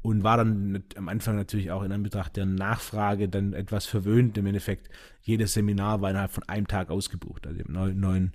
[0.05, 4.37] und war dann am Anfang natürlich auch in Anbetracht der Nachfrage dann etwas verwöhnt.
[4.37, 4.87] Im Endeffekt,
[5.23, 7.47] jedes Seminar war innerhalb von einem Tag ausgebucht.
[7.47, 8.31] Also ich habe einen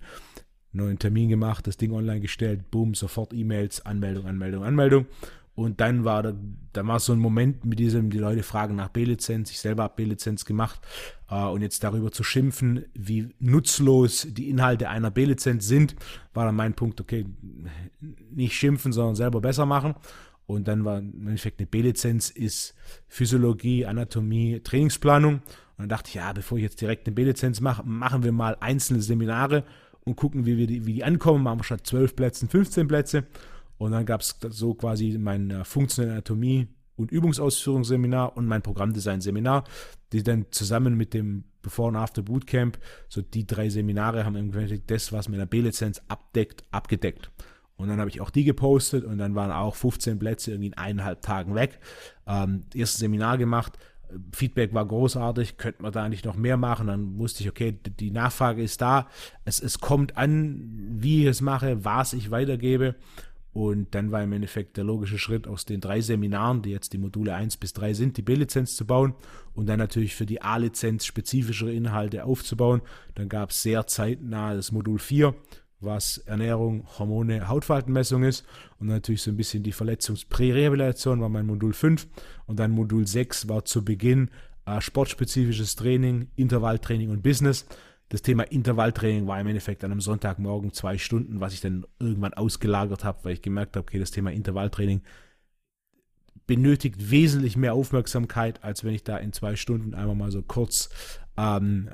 [0.73, 5.07] neuen, Termin gemacht, das Ding online gestellt, boom, sofort E-Mails, Anmeldung, Anmeldung, Anmeldung.
[5.55, 6.35] Und dann war da,
[6.73, 9.95] da war so ein Moment mit diesem, die Leute fragen nach B-Lizenz, ich selber habe
[9.95, 10.81] B-Lizenz gemacht
[11.29, 15.95] äh, und jetzt darüber zu schimpfen, wie nutzlos die Inhalte einer B-Lizenz sind,
[16.35, 17.27] war dann mein Punkt, okay,
[18.33, 19.95] nicht schimpfen, sondern selber besser machen.
[20.51, 22.75] Und dann war im Endeffekt eine B-Lizenz ist
[23.09, 25.35] Physiologie, Anatomie, Trainingsplanung.
[25.35, 25.43] Und
[25.79, 29.01] dann dachte ich, ja, bevor ich jetzt direkt eine B-Lizenz mache, machen wir mal einzelne
[29.01, 29.65] Seminare
[30.05, 31.45] und gucken, wie, wir die, wie die ankommen.
[31.45, 33.27] Machen wir statt 12 Plätzen 15 Plätze.
[33.79, 39.65] Und dann gab es so quasi mein äh, funktionelle Anatomie und Übungsausführungsseminar und mein Programmdesign-Seminar,
[40.13, 42.79] die dann zusammen mit dem Before und After Bootcamp,
[43.09, 47.31] so die drei Seminare haben im Endeffekt das, was mit einer B-Lizenz abdeckt, abgedeckt.
[47.81, 50.77] Und dann habe ich auch die gepostet und dann waren auch 15 Plätze irgendwie in
[50.77, 51.79] eineinhalb Tagen weg.
[52.27, 53.79] Ähm, erstes Seminar gemacht.
[54.33, 56.89] Feedback war großartig, könnte man da nicht noch mehr machen.
[56.89, 59.09] Dann wusste ich, okay, die Nachfrage ist da.
[59.45, 62.97] Es, es kommt an, wie ich es mache, was ich weitergebe.
[63.53, 66.99] Und dann war im Endeffekt der logische Schritt aus den drei Seminaren, die jetzt die
[66.99, 69.15] Module 1 bis 3 sind, die B-Lizenz zu bauen
[69.55, 72.81] und dann natürlich für die A-Lizenz spezifischere Inhalte aufzubauen.
[73.17, 75.35] Dann gab es sehr zeitnah das Modul 4,
[75.81, 78.45] was Ernährung, Hormone, Hautfaltenmessung ist
[78.79, 82.07] und natürlich so ein bisschen die Verletzungsprärehabilitation war mein Modul 5
[82.47, 84.31] und dann Modul 6 war zu Beginn
[84.67, 87.67] äh, sportspezifisches Training, Intervalltraining und Business.
[88.11, 92.35] Das Thema Intervalltraining war im Endeffekt an einem Sonntagmorgen zwei Stunden, was ich dann irgendwann
[92.35, 95.03] ausgelagert habe, weil ich gemerkt habe, okay, das Thema Intervalltraining
[96.47, 100.91] benötigt wesentlich mehr Aufmerksamkeit, als wenn ich da in zwei Stunden einmal mal so kurz
[101.37, 101.91] ähm,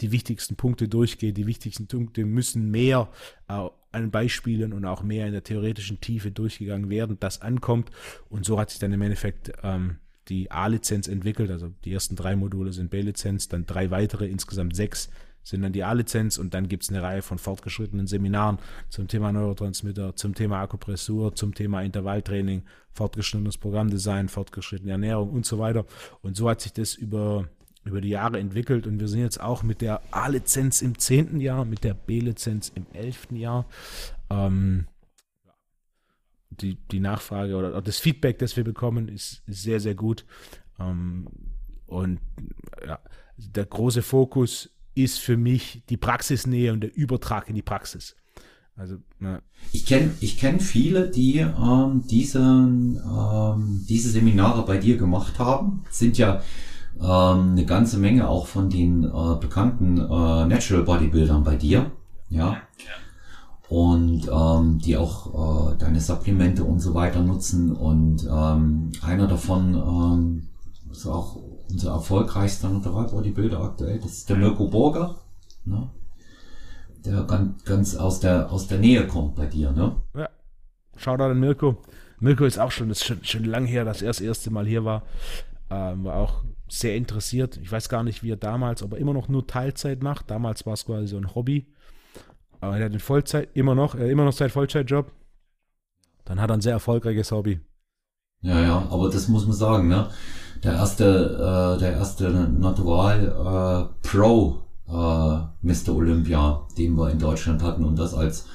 [0.00, 1.32] die wichtigsten Punkte durchgehe.
[1.32, 3.08] Die wichtigsten Punkte müssen mehr
[3.48, 7.16] äh, an Beispielen und auch mehr in der theoretischen Tiefe durchgegangen werden.
[7.20, 7.90] Das ankommt
[8.28, 11.50] und so hat sich dann im Endeffekt ähm, die A-Lizenz entwickelt.
[11.50, 15.10] Also die ersten drei Module sind B-Lizenz, dann drei weitere, insgesamt sechs
[15.44, 19.30] sind dann die A-Lizenz und dann gibt es eine Reihe von fortgeschrittenen Seminaren zum Thema
[19.30, 22.62] Neurotransmitter, zum Thema Akupressur, zum Thema Intervalltraining,
[22.94, 25.84] fortgeschrittenes Programmdesign, fortgeschrittene Ernährung und so weiter.
[26.22, 27.46] Und so hat sich das über
[27.84, 31.64] über die Jahre entwickelt und wir sind jetzt auch mit der A-Lizenz im zehnten Jahr,
[31.64, 33.66] mit der B-Lizenz im elften Jahr.
[34.30, 34.86] Ähm,
[36.50, 40.24] die, die Nachfrage oder das Feedback, das wir bekommen, ist, sehr, sehr gut.
[40.78, 41.26] Ähm,
[41.86, 42.20] und
[42.86, 42.98] ja,
[43.36, 48.16] der große Fokus ist für mich die Praxisnähe und der Übertrag in die Praxis.
[48.76, 49.40] Also, ja.
[49.72, 55.84] Ich kenne ich kenn viele, die ähm, diese, ähm, diese Seminare bei dir gemacht haben.
[55.90, 56.42] Sind ja
[57.00, 61.90] ähm, eine ganze Menge auch von den äh, bekannten äh, Natural Bodybuildern bei dir.
[62.28, 62.56] Ja.
[63.68, 67.72] Und ähm, die auch äh, deine Supplemente und so weiter nutzen.
[67.72, 70.48] Und ähm, einer davon ähm,
[70.90, 71.36] ist auch
[71.70, 73.98] unser erfolgreichster Natural Bodybuilder aktuell.
[73.98, 75.16] Das ist der Mirko Borger.
[75.64, 75.88] Ne?
[77.04, 79.96] der ganz, ganz aus der, aus der Nähe kommt bei dir, ne?
[80.14, 80.28] Ja.
[80.96, 81.82] Shoutout an Mirko.
[82.20, 84.66] Mirko ist auch schon, das ist schon, schon lang her, dass er das erste Mal
[84.66, 85.02] hier war.
[85.70, 86.44] Ähm, war auch
[86.78, 87.58] sehr interessiert.
[87.58, 90.30] Ich weiß gar nicht, wie er damals, aber immer noch nur Teilzeit macht.
[90.30, 91.66] Damals war es quasi so ein Hobby.
[92.60, 95.12] Aber er hat in Vollzeit, immer noch, äh, immer noch sein Vollzeitjob.
[96.24, 97.60] Dann hat er ein sehr erfolgreiches Hobby.
[98.40, 100.08] Ja, ja, aber das muss man sagen, ne?
[100.62, 104.92] Der erste, äh, der erste Natural äh, Pro äh,
[105.62, 105.94] Mr.
[105.94, 108.46] Olympia, den wir in Deutschland hatten und das als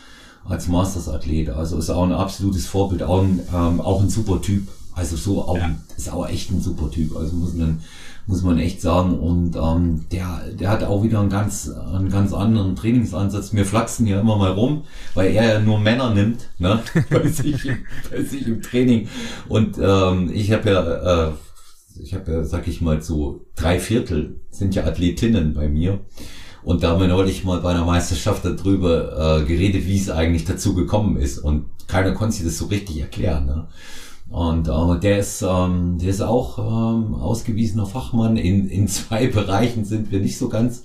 [0.50, 1.50] als Masters-Athlet.
[1.50, 4.68] Also ist auch ein absolutes Vorbild, auch ein, ähm, auch ein super Typ.
[4.94, 5.70] Also so auch, ja.
[5.96, 7.16] ist auch echt ein super Typ.
[7.16, 7.82] Also muss man,
[8.30, 9.18] muss man echt sagen.
[9.18, 13.54] Und ähm, der, der hat auch wieder einen ganz, einen ganz anderen Trainingsansatz.
[13.54, 14.84] Wir flachsen ja immer mal rum,
[15.16, 16.80] weil er ja nur Männer nimmt, ne?
[17.10, 17.72] bei, sich,
[18.12, 19.08] bei sich im Training.
[19.48, 21.32] Und ähm, ich habe ja, äh,
[22.00, 26.00] ich habe ja, sag ich mal, so drei Viertel sind ja Athletinnen bei mir.
[26.62, 30.46] Und da haben wir neulich mal bei einer Meisterschaft darüber äh, geredet, wie es eigentlich
[30.46, 31.40] dazu gekommen ist.
[31.40, 33.48] Und keiner konnte sich das so richtig erklären.
[33.48, 33.68] Ne?
[34.30, 38.38] Und äh, der ist, ähm, der ist auch ähm, ausgewiesener Fachmann.
[38.38, 40.84] In, in zwei Bereichen sind wir nicht so ganz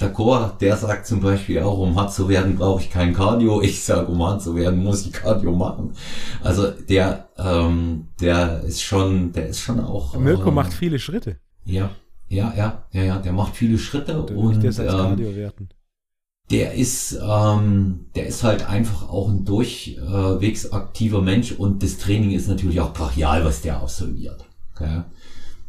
[0.00, 0.58] d'accord.
[0.58, 3.60] Der sagt zum Beispiel auch, um hart zu werden, brauche ich kein Cardio.
[3.62, 5.94] Ich sage, um hart zu werden, muss ich Cardio machen.
[6.42, 10.16] Also der, ähm, der ist schon, der ist schon auch.
[10.16, 11.38] Mirko ähm, macht viele Schritte.
[11.64, 11.90] Ja,
[12.28, 13.18] ja, ja, ja, ja.
[13.18, 15.68] Der macht viele Schritte und, und der, ähm,
[16.50, 22.32] der ist, ähm, der ist halt einfach auch ein durchwegs aktiver Mensch und das Training
[22.32, 24.44] ist natürlich auch brachial, was der absolviert.
[24.74, 25.02] Okay?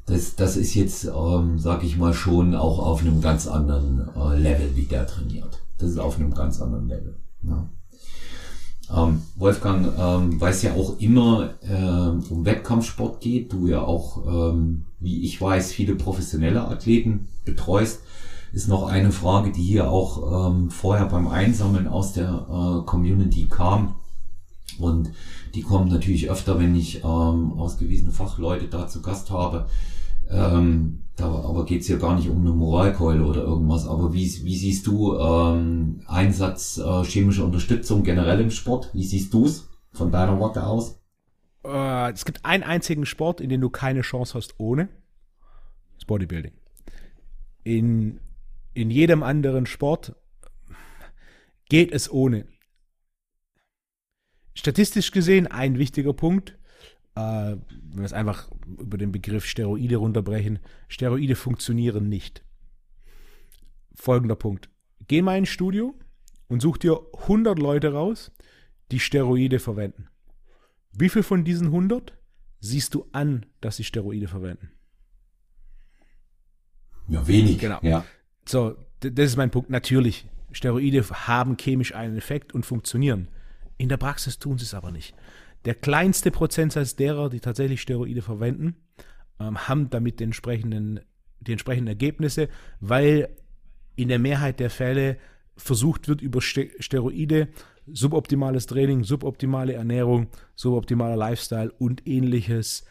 [0.06, 4.38] Das, das ist jetzt, ähm, sag ich mal, schon auch auf einem ganz anderen äh,
[4.38, 5.60] Level, wie der trainiert.
[5.78, 7.16] Das ist auf einem ganz anderen Level.
[7.44, 7.68] Ja.
[8.94, 14.26] Ähm, Wolfgang, ähm, weil es ja auch immer äh, um Wettkampfsport geht, du ja auch,
[14.54, 18.02] ähm, wie ich weiß, viele professionelle Athleten betreust,
[18.56, 23.48] ist noch eine Frage, die hier auch ähm, vorher beim Einsammeln aus der äh, Community
[23.50, 23.96] kam.
[24.80, 25.12] Und
[25.54, 29.68] die kommt natürlich öfter, wenn ich ähm, ausgewiesene Fachleute da zu Gast habe.
[30.30, 33.86] Ähm, da aber geht's hier gar nicht um eine Moralkeule oder irgendwas.
[33.86, 38.90] Aber wie, wie siehst du ähm, Einsatz äh, chemischer Unterstützung generell im Sport?
[38.94, 41.02] Wie siehst du's von deiner Warte aus?
[41.66, 44.88] Äh, es gibt einen einzigen Sport, in dem du keine Chance hast ohne.
[45.98, 46.54] Das Bodybuilding.
[47.66, 48.22] In
[48.76, 50.16] in jedem anderen Sport
[51.70, 52.46] geht es ohne.
[54.54, 56.58] Statistisch gesehen ein wichtiger Punkt,
[57.16, 62.44] äh, wenn wir es einfach über den Begriff Steroide runterbrechen, Steroide funktionieren nicht.
[63.96, 64.70] Folgender Punkt.
[65.08, 65.96] Geh mal ins Studio
[66.48, 68.32] und such dir 100 Leute raus,
[68.92, 70.10] die Steroide verwenden.
[70.92, 72.18] Wie viel von diesen 100
[72.60, 74.72] siehst du an, dass sie Steroide verwenden?
[77.08, 77.60] Ja, wenig.
[77.60, 77.80] Genau.
[77.82, 78.06] Ja.
[78.48, 79.70] So, das ist mein Punkt.
[79.70, 83.28] Natürlich, Steroide haben chemisch einen Effekt und funktionieren.
[83.78, 85.16] In der Praxis tun sie es aber nicht.
[85.66, 88.76] Der kleinste Prozentsatz derer, die tatsächlich Steroide verwenden,
[89.40, 91.00] ähm, haben damit die entsprechenden,
[91.42, 93.30] die entsprechenden Ergebnisse, weil
[93.96, 95.18] in der Mehrheit der Fälle
[95.58, 97.48] versucht wird, über Steroide
[97.88, 102.86] suboptimales Training, suboptimale Ernährung, suboptimaler Lifestyle und ähnliches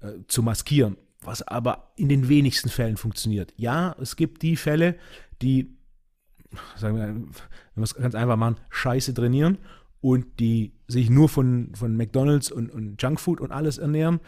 [0.00, 3.52] äh, zu maskieren was aber in den wenigsten Fällen funktioniert.
[3.56, 4.96] Ja, es gibt die Fälle,
[5.42, 5.76] die,
[6.76, 7.32] sagen wir, wenn
[7.74, 9.58] wir es ganz einfach machen, scheiße trainieren
[10.00, 14.20] und die sich nur von, von McDonalds und, und Junkfood und alles ernähren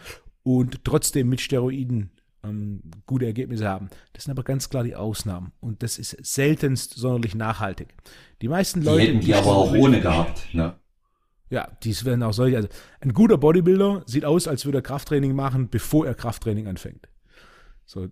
[0.42, 2.10] und trotzdem mit Steroiden
[2.42, 3.90] ähm, gute Ergebnisse haben.
[4.12, 7.94] Das sind aber ganz klar die Ausnahmen und das ist seltenst sonderlich nachhaltig.
[8.42, 9.00] Die meisten Leute.
[9.00, 10.54] Die hätten die, die aber auch ohne gehabt.
[10.54, 10.74] Ne?
[11.50, 12.56] Ja, dies werden auch solche.
[12.56, 12.68] Also
[13.00, 17.08] ein guter Bodybuilder sieht aus, als würde er Krafttraining machen, bevor er Krafttraining anfängt.
[17.84, 18.08] So,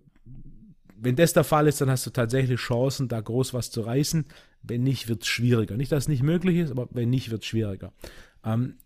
[1.01, 4.26] wenn das der Fall ist, dann hast du tatsächlich Chancen, da groß was zu reißen.
[4.62, 5.76] Wenn nicht, wird es schwieriger.
[5.76, 7.93] Nicht, dass es nicht möglich ist, aber wenn nicht, wird es schwieriger.
[8.45, 8.78] Ähm,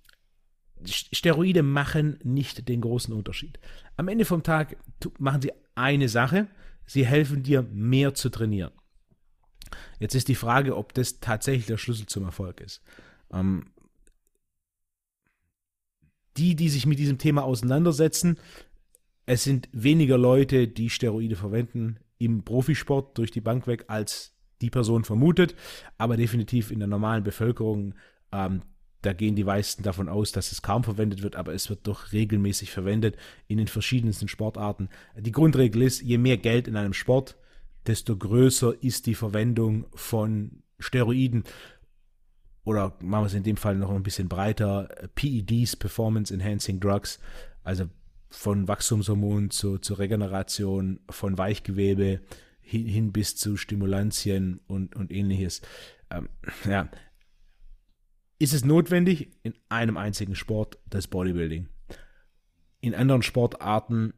[0.84, 3.58] Steroide machen nicht den großen Unterschied.
[3.96, 4.76] Am Ende vom Tag
[5.18, 6.48] machen sie eine Sache,
[6.84, 8.72] sie helfen dir mehr zu trainieren.
[9.98, 12.82] Jetzt ist die Frage, ob das tatsächlich der Schlüssel zum Erfolg ist.
[13.32, 13.71] Ähm,
[16.36, 18.38] die, die sich mit diesem Thema auseinandersetzen,
[19.26, 24.70] es sind weniger Leute, die Steroide verwenden im Profisport durch die Bank weg, als die
[24.70, 25.54] Person vermutet.
[25.98, 27.94] Aber definitiv in der normalen Bevölkerung,
[28.32, 28.62] ähm,
[29.02, 32.12] da gehen die meisten davon aus, dass es kaum verwendet wird, aber es wird doch
[32.12, 33.16] regelmäßig verwendet
[33.48, 34.88] in den verschiedensten Sportarten.
[35.18, 37.36] Die Grundregel ist, je mehr Geld in einem Sport,
[37.86, 41.44] desto größer ist die Verwendung von Steroiden
[42.64, 47.18] oder machen wir es in dem Fall noch ein bisschen breiter, PEDs, Performance Enhancing Drugs,
[47.64, 47.88] also
[48.30, 52.20] von Wachstumshormonen zu, zur Regeneration, von Weichgewebe
[52.60, 55.60] hin, hin bis zu Stimulantien und, und ähnliches.
[56.10, 56.28] ähm,
[56.64, 56.88] ja,
[58.38, 61.68] ist es notwendig in einem einzigen Sport, das Bodybuilding.
[62.80, 64.14] In anderen Sportarten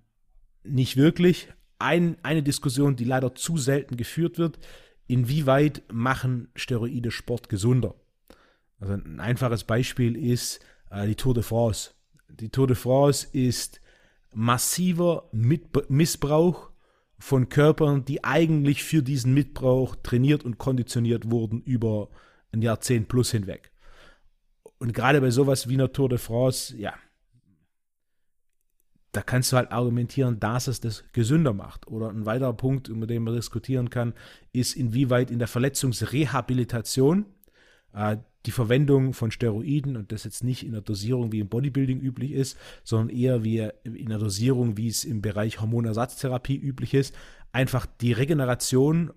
[0.62, 1.48] nicht wirklich.
[1.78, 4.58] Ein, eine Diskussion, die leider zu selten geführt wird,
[5.06, 7.96] inwieweit machen Steroide Sport gesunder?
[8.80, 10.60] Also ein einfaches Beispiel ist
[10.90, 11.92] äh, die Tour de France.
[12.28, 13.80] Die Tour de France ist
[14.32, 16.70] massiver Mit Missbrauch
[17.18, 22.08] von Körpern, die eigentlich für diesen Missbrauch trainiert und konditioniert wurden über
[22.52, 23.70] ein Jahrzehnt plus hinweg.
[24.78, 26.94] Und gerade bei sowas wie einer Tour de France, ja,
[29.12, 31.86] da kannst du halt argumentieren, dass es das gesünder macht.
[31.86, 34.12] Oder ein weiterer Punkt, über den man diskutieren kann,
[34.52, 37.26] ist, inwieweit in der Verletzungsrehabilitation
[37.92, 38.16] äh,
[38.46, 42.32] die Verwendung von Steroiden und das jetzt nicht in der Dosierung wie im Bodybuilding üblich
[42.32, 47.14] ist, sondern eher wie in der Dosierung, wie es im Bereich Hormonersatztherapie üblich ist,
[47.52, 49.12] einfach die Regeneration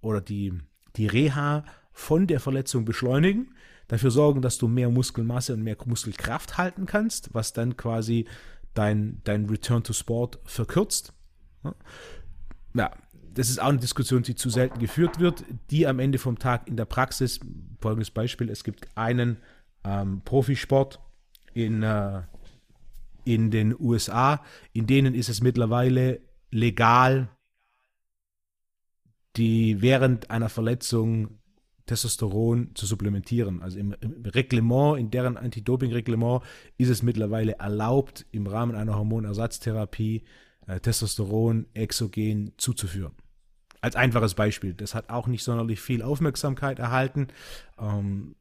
[0.00, 0.54] oder die,
[0.96, 3.54] die Reha von der Verletzung beschleunigen,
[3.88, 8.26] dafür sorgen, dass du mehr Muskelmasse und mehr Muskelkraft halten kannst, was dann quasi
[8.74, 11.12] dein, dein Return to Sport verkürzt.
[12.74, 12.90] Ja,
[13.36, 16.66] das ist auch eine Diskussion, die zu selten geführt wird, die am Ende vom Tag
[16.66, 17.38] in der Praxis,
[17.80, 19.36] folgendes Beispiel, es gibt einen
[19.84, 21.00] ähm, Profisport
[21.52, 22.22] in, äh,
[23.24, 26.20] in den USA, in denen ist es mittlerweile
[26.50, 27.28] legal,
[29.36, 31.38] die während einer Verletzung
[31.84, 33.62] Testosteron zu supplementieren.
[33.62, 36.42] Also im, im Reglement, in deren Anti-Doping-Reglement
[36.78, 40.24] ist es mittlerweile erlaubt, im Rahmen einer Hormonersatztherapie
[40.66, 43.12] äh, Testosteron exogen zuzuführen.
[43.80, 44.74] Als einfaches Beispiel.
[44.74, 47.28] Das hat auch nicht sonderlich viel Aufmerksamkeit erhalten,
[47.78, 48.34] ähm,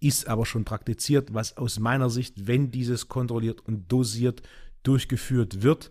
[0.00, 4.42] ist aber schon praktiziert, was aus meiner Sicht, wenn dieses kontrolliert und dosiert
[4.82, 5.90] durchgeführt wird,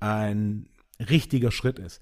[0.00, 0.68] ein
[0.98, 2.00] richtiger Schritt ist.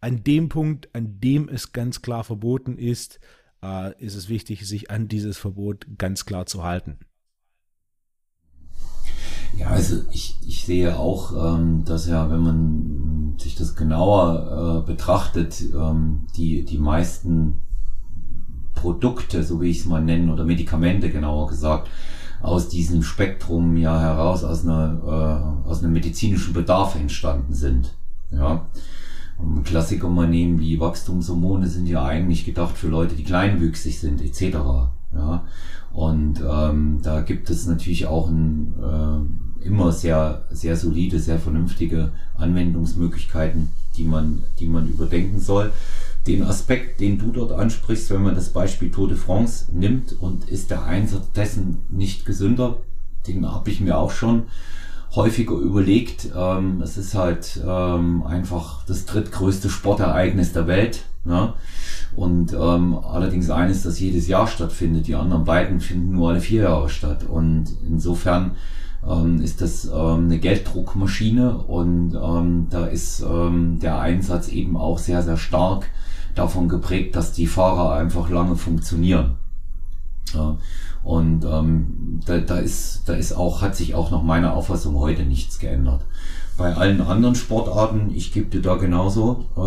[0.00, 3.20] An dem Punkt, an dem es ganz klar verboten ist,
[3.62, 6.98] äh, ist es wichtig, sich an dieses Verbot ganz klar zu halten.
[9.56, 13.03] Ja, also ich, ich sehe auch, ähm, dass ja, wenn man
[13.38, 17.60] sich das genauer äh, betrachtet, ähm, die, die meisten
[18.74, 21.88] Produkte, so wie ich es mal nennen, oder Medikamente genauer gesagt,
[22.42, 27.94] aus diesem Spektrum ja heraus aus einer äh, aus einem medizinischen Bedarf entstanden sind.
[28.30, 28.66] Ja.
[29.64, 34.58] Klassiker mal nehmen wie Wachstumshormone sind ja eigentlich gedacht für Leute, die kleinwüchsig sind, etc.
[35.14, 35.44] Ja.
[35.92, 42.10] Und ähm, da gibt es natürlich auch ein, äh, immer sehr, sehr solide, sehr vernünftige
[42.36, 45.72] Anwendungsmöglichkeiten, die man, die man überdenken soll.
[46.26, 50.48] Den Aspekt, den du dort ansprichst, wenn man das Beispiel Tour de France nimmt und
[50.48, 52.78] ist der Einsatz dessen nicht gesünder,
[53.26, 54.44] den habe ich mir auch schon
[55.14, 56.30] häufiger überlegt.
[56.36, 61.04] Ähm, es ist halt ähm, einfach das drittgrößte Sportereignis der Welt.
[61.24, 61.54] Ne?
[62.16, 65.06] Und ähm, allerdings eines, das jedes Jahr stattfindet.
[65.06, 67.24] Die anderen beiden finden nur alle vier Jahre statt.
[67.28, 68.52] Und insofern
[69.08, 74.98] ähm, ist das ähm, eine Gelddruckmaschine und ähm, da ist ähm, der Einsatz eben auch
[74.98, 75.86] sehr, sehr stark
[76.34, 79.36] davon geprägt, dass die Fahrer einfach lange funktionieren.
[80.32, 80.58] Ja.
[81.02, 85.24] Und ähm, da, da, ist, da ist auch, hat sich auch nach meiner Auffassung heute
[85.24, 86.06] nichts geändert.
[86.56, 89.60] Bei allen anderen Sportarten, ich gebe dir da genauso äh,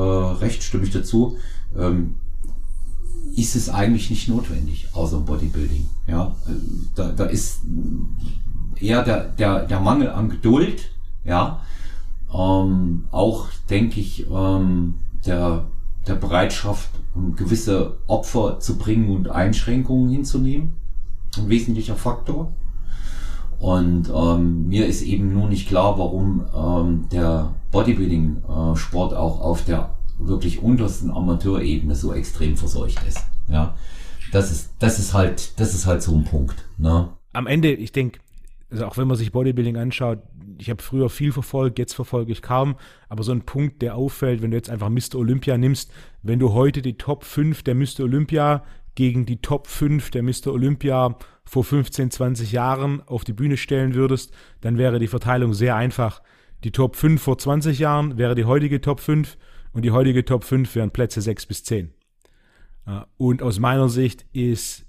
[0.43, 1.37] recht, stimme ich dazu,
[1.77, 2.15] ähm,
[3.35, 5.87] ist es eigentlich nicht notwendig, außer Bodybuilding.
[6.07, 6.35] Ja,
[6.95, 7.61] da, da ist
[8.81, 10.89] eher der, der, der Mangel an Geduld,
[11.23, 11.61] ja,
[12.33, 15.65] ähm, auch denke ich, ähm, der,
[16.07, 16.89] der Bereitschaft,
[17.35, 20.73] gewisse Opfer zu bringen und Einschränkungen hinzunehmen
[21.37, 22.51] ein wesentlicher Faktor.
[23.59, 29.65] Und ähm, mir ist eben nur nicht klar, warum ähm, der Bodybuilding-Sport äh, auch auf
[29.65, 33.19] der wirklich untersten Amateurebene so extrem verseucht ist.
[33.47, 33.75] Ja,
[34.31, 36.65] das ist, das ist halt, das ist halt so ein Punkt.
[36.77, 37.09] Ne?
[37.33, 38.19] Am Ende, ich denke,
[38.69, 40.19] also auch wenn man sich Bodybuilding anschaut,
[40.57, 42.75] ich habe früher viel verfolgt, jetzt verfolge ich kaum,
[43.09, 45.15] aber so ein Punkt, der auffällt, wenn du jetzt einfach Mr.
[45.15, 45.91] Olympia nimmst,
[46.23, 48.01] wenn du heute die Top 5 der Mr.
[48.01, 48.63] Olympia
[48.95, 50.47] gegen die Top 5 der Mr.
[50.47, 55.75] Olympia vor 15, 20 Jahren auf die Bühne stellen würdest, dann wäre die Verteilung sehr
[55.75, 56.21] einfach.
[56.63, 59.37] Die Top 5 vor 20 Jahren wäre die heutige Top 5
[59.71, 61.93] und die heutige Top 5 wären Plätze 6 bis 10.
[62.87, 64.85] Äh, und aus meiner Sicht ist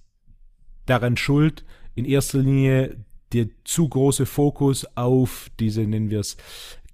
[0.87, 1.65] daran schuld
[1.95, 6.37] in erster Linie der zu große Fokus auf diese, nennen wir es,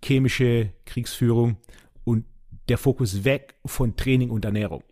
[0.03, 1.57] chemische Kriegsführung
[2.05, 2.25] und
[2.69, 4.83] der Fokus weg von Training und Ernährung.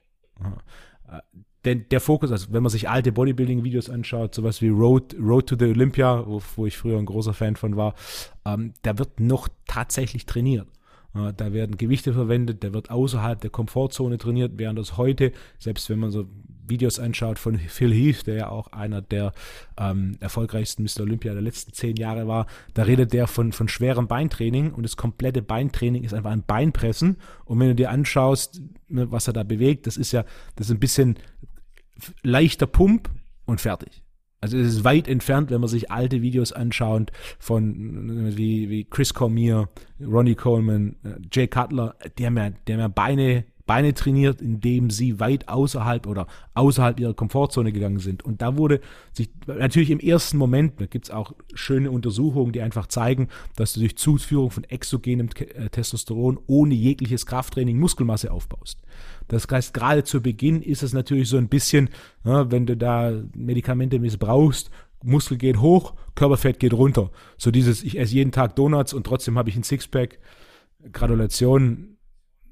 [1.08, 1.18] Äh,
[1.64, 5.56] denn der Fokus, also wenn man sich alte Bodybuilding-Videos anschaut, sowas wie Road, Road to
[5.56, 7.94] the Olympia, wo, wo ich früher ein großer Fan von war,
[8.44, 10.66] ähm, da wird noch tatsächlich trainiert.
[11.14, 15.88] Äh, da werden Gewichte verwendet, da wird außerhalb der Komfortzone trainiert, während das heute, selbst
[15.88, 16.26] wenn man so
[16.66, 19.32] Videos anschaut von Phil Heath, der ja auch einer der
[19.78, 21.00] ähm, erfolgreichsten Mr.
[21.00, 24.96] Olympia der letzten zehn Jahre war, da redet der von, von schwerem Beintraining und das
[24.96, 27.16] komplette Beintraining ist einfach ein Beinpressen.
[27.44, 30.24] Und wenn du dir anschaust, ne, was er da bewegt, das ist ja,
[30.56, 31.16] das ist ein bisschen
[32.22, 33.10] leichter Pump
[33.44, 34.02] und fertig.
[34.42, 39.14] Also es ist weit entfernt, wenn man sich alte Videos anschaut von wie, wie Chris
[39.14, 39.68] Cormier,
[40.00, 44.90] Ronnie Coleman, äh, Jay Cutler, die haben ja, die haben ja Beine Beine trainiert, indem
[44.90, 48.24] sie weit außerhalb oder außerhalb ihrer Komfortzone gegangen sind.
[48.24, 48.80] Und da wurde
[49.12, 53.72] sich natürlich im ersten Moment, da gibt es auch schöne Untersuchungen, die einfach zeigen, dass
[53.72, 58.80] du durch Zuführung von exogenem äh, Testosteron ohne jegliches Krafttraining Muskelmasse aufbaust.
[59.28, 61.90] Das heißt, gerade zu Beginn ist es natürlich so ein bisschen,
[62.24, 64.70] ja, wenn du da Medikamente missbrauchst,
[65.04, 67.10] Muskel geht hoch, Körperfett geht runter.
[67.36, 70.18] So dieses, ich esse jeden Tag Donuts und trotzdem habe ich ein Sixpack.
[70.92, 71.91] Gratulation,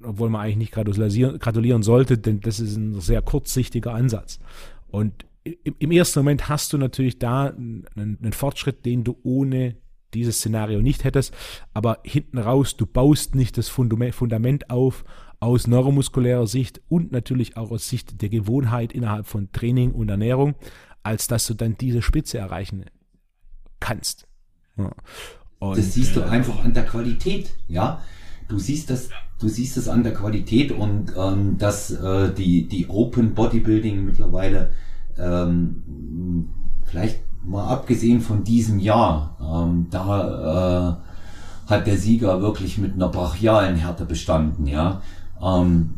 [0.02, 4.38] obwohl man eigentlich nicht gratulieren, gratulieren sollte, denn das ist ein sehr kurzsichtiger Ansatz.
[4.88, 9.76] Und im, im ersten Moment hast du natürlich da einen, einen, Fortschritt, den du ohne
[10.14, 11.34] dieses Szenario nicht hättest,
[11.72, 15.04] aber hinten raus, du baust nicht das Fundament auf
[15.38, 20.54] aus neuromuskulärer Sicht und natürlich auch aus Sicht der Gewohnheit innerhalb von Training und Ernährung,
[21.02, 22.84] als dass du dann diese Spitze erreichen
[23.80, 24.26] kannst.
[24.76, 24.90] Ja.
[25.58, 28.02] Und, das siehst du äh, einfach an der Qualität, ja.
[28.50, 29.08] Du siehst das
[29.40, 34.70] du siehst es an der Qualität und ähm, dass äh, die, die Open Bodybuilding mittlerweile
[35.18, 36.50] ähm,
[36.84, 40.98] vielleicht mal abgesehen von diesem Jahr, ähm, da
[41.68, 45.00] äh, hat der Sieger wirklich mit einer brachialen Härte bestanden, ja.
[45.42, 45.94] Ähm,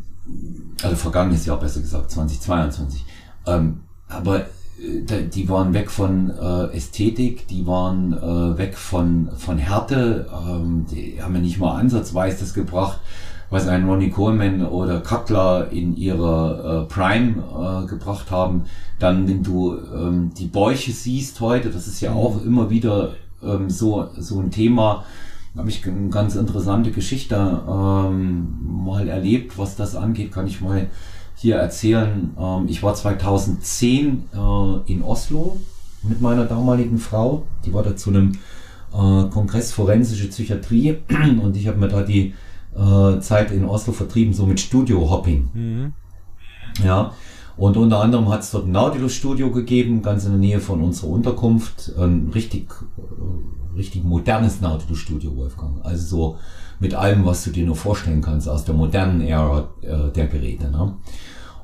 [0.81, 3.03] also vergangenes Jahr besser gesagt, 2022.
[3.45, 4.45] Ähm, aber
[4.83, 11.21] die waren weg von äh, Ästhetik, die waren äh, weg von, von Härte, ähm, die
[11.21, 12.99] haben ja nicht mal ansatzweise das gebracht,
[13.49, 17.43] was ein Ronnie Coleman oder Cutler in ihrer äh, Prime
[17.83, 18.63] äh, gebracht haben.
[18.99, 22.17] Dann, wenn du ähm, die Bäuche siehst heute, das ist ja mhm.
[22.17, 25.05] auch immer wieder ähm, so, so ein Thema,
[25.55, 30.87] habe ich eine ganz interessante Geschichte ähm, mal erlebt, was das angeht, kann ich mal
[31.43, 32.31] hier erzählen.
[32.39, 35.57] Ähm, ich war 2010 äh, in Oslo
[36.01, 37.45] mit meiner damaligen Frau.
[37.65, 38.37] Die war da zu einem
[38.93, 40.99] äh, Kongress Forensische Psychiatrie
[41.43, 42.33] und ich habe mir da die
[42.75, 45.49] äh, Zeit in Oslo vertrieben, so mit Studio-Hopping.
[45.53, 45.93] Mhm.
[46.81, 47.11] Ja.
[47.57, 51.09] Und unter anderem hat es dort ein Nautilus-Studio gegeben, ganz in der Nähe von unserer
[51.09, 51.91] Unterkunft.
[51.97, 55.83] Ein richtig, äh, richtig modernes Nautilus-Studio, Wolfgang.
[55.83, 56.37] Also so
[56.79, 60.71] mit allem, was du dir nur vorstellen kannst aus der modernen Ära äh, der Geräte.
[60.71, 60.93] Ne?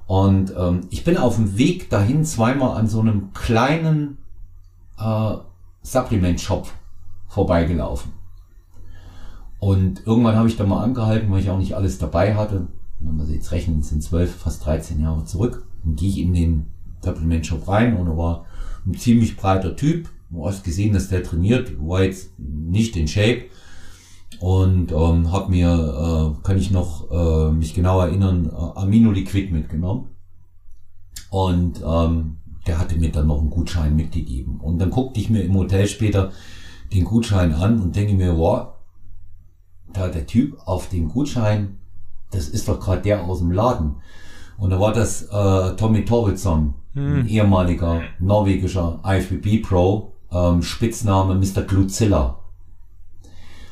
[0.09, 4.17] Und ähm, ich bin auf dem Weg dahin zweimal an so einem kleinen
[4.97, 5.35] äh,
[5.83, 6.67] Supplement-Shop
[7.27, 8.13] vorbeigelaufen.
[9.59, 12.69] Und irgendwann habe ich da mal angehalten, weil ich auch nicht alles dabei hatte.
[12.99, 15.67] Wenn man jetzt rechnen, sind zwölf, fast 13 Jahre zurück.
[15.83, 16.65] Dann gehe ich in den
[17.03, 18.45] Supplement Shop rein und er war
[18.87, 20.09] ein ziemlich breiter Typ.
[20.31, 23.43] Du hast gesehen, dass der trainiert, war jetzt nicht in Shape.
[24.39, 29.51] Und ähm, habe mir, äh, kann ich noch äh, mich genau erinnern, äh, Amino Liquid
[29.51, 30.09] mitgenommen.
[31.29, 34.59] Und ähm, der hatte mir dann noch einen Gutschein mitgegeben.
[34.59, 36.31] Und dann guckte ich mir im Hotel später
[36.93, 38.69] den Gutschein an und denke mir, wow,
[39.93, 41.79] da der Typ auf dem Gutschein,
[42.31, 43.97] das ist doch gerade der aus dem Laden.
[44.57, 47.19] Und da war das äh, Tommy Torvidsson, hm.
[47.19, 51.63] ein ehemaliger norwegischer IFBB Pro, ähm, Spitzname Mr.
[51.63, 52.38] Gluzilla.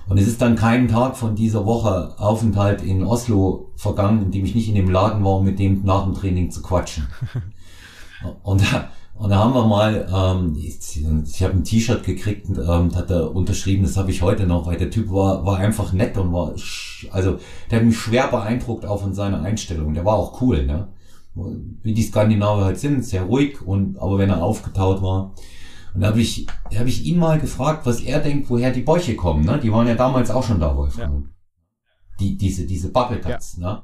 [0.09, 4.45] Und es ist dann keinen Tag von dieser Woche Aufenthalt in Oslo vergangen, in dem
[4.45, 7.07] ich nicht in dem Laden war, um mit dem nach dem Training zu quatschen.
[8.43, 8.89] Und da,
[9.19, 13.09] und da haben wir mal, ähm, ich, ich habe ein T-Shirt gekriegt und ähm, hat
[13.09, 16.31] er unterschrieben, das habe ich heute noch, weil der Typ war, war einfach nett und
[16.33, 16.53] war,
[17.11, 17.39] also
[17.69, 19.93] der hat mich schwer beeindruckt auch von seiner Einstellung.
[19.93, 20.87] Der war auch cool, ne?
[21.83, 25.33] Wie die Skandinavier halt sind, sehr ruhig und aber wenn er aufgetaut war.
[25.97, 28.83] Und da habe ich, da habe ich ihn mal gefragt, was er denkt, woher die
[28.83, 29.59] Bäuche kommen, ne?
[29.59, 31.23] Die waren ja damals auch schon da, Wolfgang.
[31.25, 31.29] Ja.
[32.19, 33.73] Die, diese, diese Bubblecuts, ja.
[33.73, 33.83] ne?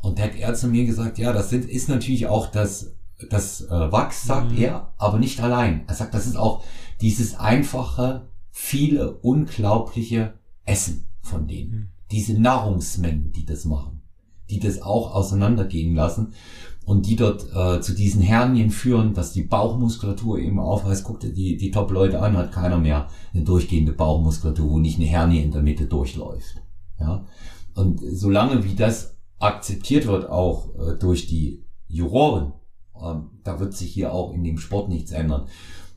[0.00, 2.96] Und da hat er zu mir gesagt, ja, das sind, ist natürlich auch das
[3.28, 4.62] das äh, Wachs, sagt mhm.
[4.62, 5.84] er, aber nicht allein.
[5.86, 6.64] Er sagt, das ist auch
[7.02, 11.70] dieses einfache, viele, unglaubliche Essen von denen.
[11.70, 11.88] Mhm.
[12.12, 14.00] Diese Nahrungsmengen, die das machen,
[14.48, 16.32] die das auch auseinandergehen lassen
[16.86, 21.02] und die dort äh, zu diesen Hernien führen, dass die Bauchmuskulatur eben aufreißt.
[21.04, 25.42] Guckt die, die Top-Leute an, hat keiner mehr eine durchgehende Bauchmuskulatur, wo nicht eine Hernie
[25.42, 26.62] in der Mitte durchläuft.
[27.00, 27.26] Ja?
[27.74, 32.52] Und solange wie das akzeptiert wird, auch äh, durch die Juroren,
[33.02, 35.48] ähm, da wird sich hier auch in dem Sport nichts ändern.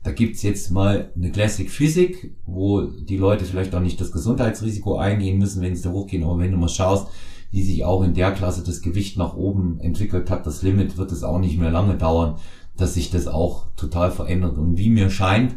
[0.02, 4.96] Da gibt's jetzt mal eine Classic Physik, wo die Leute vielleicht auch nicht das Gesundheitsrisiko
[4.96, 6.24] eingehen müssen, wenn sie da hochgehen.
[6.24, 7.06] Aber wenn du mal schaust,
[7.50, 11.12] wie sich auch in der Klasse das Gewicht nach oben entwickelt hat, das Limit wird
[11.12, 12.36] es auch nicht mehr lange dauern,
[12.76, 14.56] dass sich das auch total verändert.
[14.56, 15.56] Und wie mir scheint,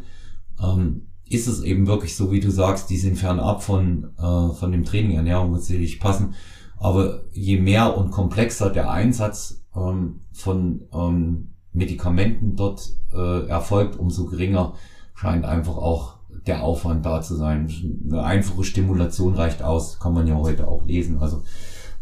[0.61, 4.71] ähm, ist es eben wirklich so, wie du sagst, die sind fernab von, äh, von
[4.71, 6.33] dem Training, Ernährung wird sicherlich passen.
[6.77, 14.25] Aber je mehr und komplexer der Einsatz ähm, von ähm, Medikamenten dort äh, erfolgt, umso
[14.25, 14.73] geringer
[15.15, 17.71] scheint einfach auch der Aufwand da zu sein.
[18.05, 21.19] Eine einfache Stimulation reicht aus, kann man ja heute auch lesen.
[21.19, 21.43] Also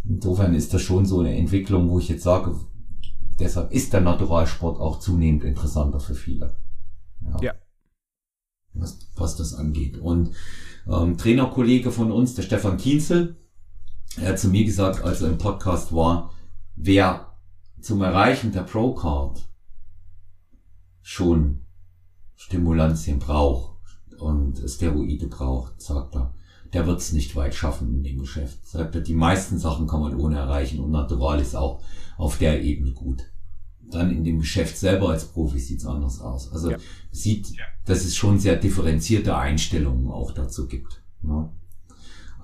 [0.03, 2.55] insofern ist das schon so eine Entwicklung, wo ich jetzt sage,
[3.39, 6.55] deshalb ist der Naturalsport auch zunehmend interessanter für viele.
[7.21, 7.41] Ja.
[7.41, 7.53] ja.
[8.73, 9.97] Was, was das angeht.
[9.97, 10.31] Und
[10.87, 13.35] ähm, Trainerkollege von uns, der Stefan Kienzel,
[14.17, 16.33] er hat zu mir gesagt, als er im Podcast war,
[16.75, 17.33] wer
[17.79, 19.47] zum Erreichen der Pro-Card
[21.01, 21.61] schon
[22.35, 23.77] Stimulantien braucht
[24.19, 26.33] und Steroide braucht, sagt er,
[26.73, 28.59] der wird es nicht weit schaffen in dem Geschäft.
[29.05, 31.81] Die meisten Sachen kann man ohne erreichen und Natural ist auch
[32.17, 33.23] auf der Ebene gut.
[33.81, 36.51] Dann in dem Geschäft selber als Profi sieht's anders aus.
[36.51, 36.77] Also ja.
[37.11, 37.53] sieht,
[37.85, 41.01] dass es schon sehr differenzierte Einstellungen auch dazu gibt.
[41.21, 41.49] Ne?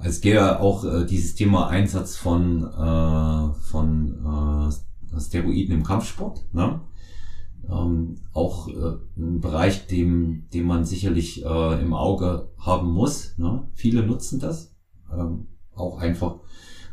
[0.03, 4.71] Es geht ja auch äh, dieses Thema Einsatz von, äh, von
[5.13, 6.43] äh, Steroiden im Kampfsport.
[6.53, 6.81] Ne?
[7.69, 13.37] Ähm, auch äh, ein Bereich, dem, dem man sicherlich äh, im Auge haben muss.
[13.37, 13.67] Ne?
[13.73, 14.75] Viele nutzen das.
[15.11, 16.39] Ähm, auch einfach,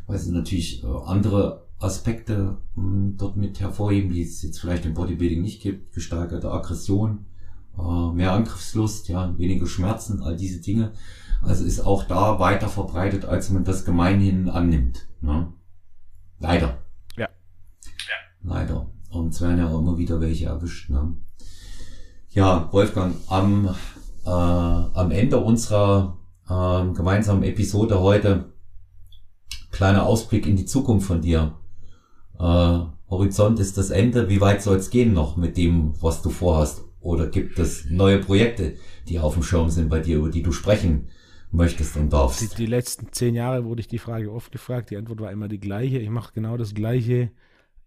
[0.07, 4.85] weil sie natürlich äh, andere Aspekte mh, hm, dort mit hervorheben, die es jetzt vielleicht
[4.85, 5.93] im Bodybuilding nicht gibt.
[5.93, 7.25] Gesteigerte Aggression,
[7.77, 10.93] äh, mehr Angriffslust, ja, weniger Schmerzen, all diese Dinge.
[11.41, 15.07] Also ist auch da weiter verbreitet, als man das gemeinhin annimmt.
[15.21, 15.51] Ne?
[16.39, 16.79] Leider.
[17.17, 17.27] Ja.
[17.27, 17.29] ja.
[18.41, 18.87] Leider.
[19.15, 20.89] Und es werden ja auch immer wieder welche erwischt.
[20.89, 21.15] Ne?
[22.31, 23.73] Ja, Wolfgang, am,
[24.25, 26.17] äh, am Ende unserer
[26.49, 28.53] äh, gemeinsamen Episode heute
[29.71, 31.55] kleiner Ausblick in die Zukunft von dir.
[32.39, 34.29] Äh, Horizont ist das Ende.
[34.29, 36.83] Wie weit soll es gehen noch mit dem, was du vorhast?
[36.99, 38.75] Oder gibt es neue Projekte,
[39.07, 41.09] die auf dem Schirm sind bei dir, über die du sprechen
[41.51, 42.41] möchtest und darfst?
[42.41, 44.89] Die, die letzten zehn Jahre wurde ich die Frage oft gefragt.
[44.89, 45.99] Die Antwort war immer die gleiche.
[45.99, 47.31] Ich mache genau das gleiche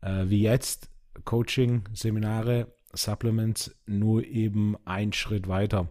[0.01, 0.91] äh, wie jetzt.
[1.25, 5.89] Coaching, Seminare, Supplements, nur eben ein Schritt weiter.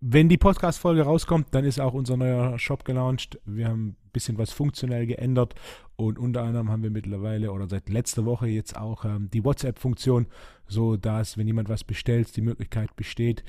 [0.00, 3.40] Wenn die Podcast-Folge rauskommt, dann ist auch unser neuer Shop gelauncht.
[3.44, 5.56] Wir haben ein bisschen was funktionell geändert
[5.96, 10.26] und unter anderem haben wir mittlerweile oder seit letzter Woche jetzt auch ähm, die WhatsApp-Funktion,
[10.68, 13.42] so dass, wenn jemand was bestellt, die Möglichkeit besteht,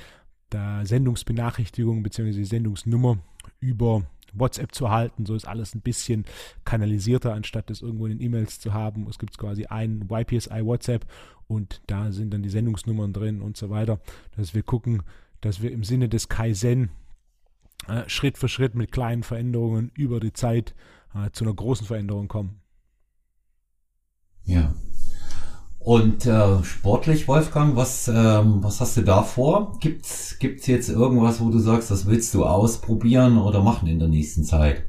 [0.50, 2.42] da Sendungsbenachrichtigung bzw.
[2.44, 3.20] Sendungsnummer
[3.60, 4.04] über
[4.34, 5.26] WhatsApp zu halten.
[5.26, 6.26] So ist alles ein bisschen
[6.66, 9.08] kanalisierter, anstatt das irgendwo in den E-Mails zu haben.
[9.10, 11.06] Es gibt quasi ein YPSI WhatsApp
[11.48, 14.00] und da sind dann die Sendungsnummern drin und so weiter.
[14.36, 15.04] Dass wir gucken,
[15.42, 16.90] dass wir im Sinne des Kaizen
[17.88, 20.76] äh, Schritt für Schritt mit kleinen Veränderungen über die Zeit
[21.16, 22.62] äh, zu einer großen Veränderung kommen.
[24.46, 24.74] Ja,
[25.80, 29.78] und äh, sportlich, Wolfgang, was, ähm, was hast du da vor?
[29.80, 34.10] Gibt's, gibt's jetzt irgendwas, wo du sagst, das willst du ausprobieren oder machen in der
[34.10, 34.84] nächsten Zeit?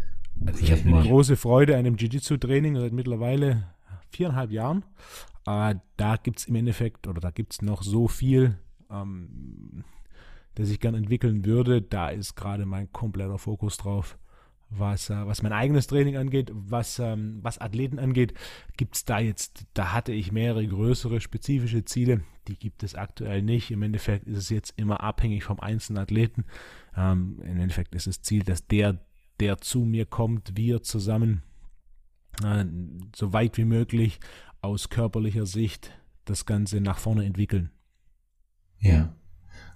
[0.45, 3.65] Also ich habe eine große Freude an dem Jiu-Jitsu-Training seit mittlerweile
[4.11, 4.85] viereinhalb Jahren.
[5.47, 8.59] Äh, da gibt's im Endeffekt, oder da gibt's noch so viel,
[8.91, 9.85] ähm,
[10.57, 11.83] das ich gern entwickeln würde.
[11.83, 14.19] Da ist gerade mein kompletter Fokus drauf
[14.71, 18.35] was, äh, was mein eigenes Training angeht, was, ähm, was Athleten angeht,
[18.77, 23.43] gibt es da jetzt, da hatte ich mehrere größere spezifische Ziele, die gibt es aktuell
[23.43, 23.71] nicht.
[23.71, 26.45] Im Endeffekt ist es jetzt immer abhängig vom einzelnen Athleten.
[26.97, 29.05] Ähm, Im Endeffekt ist das Ziel, dass der,
[29.41, 31.43] der zu mir kommt, wir zusammen
[32.45, 32.65] äh,
[33.15, 34.21] so weit wie möglich
[34.63, 35.91] aus körperlicher Sicht
[36.25, 37.71] das Ganze nach vorne entwickeln.
[38.79, 39.15] Ja.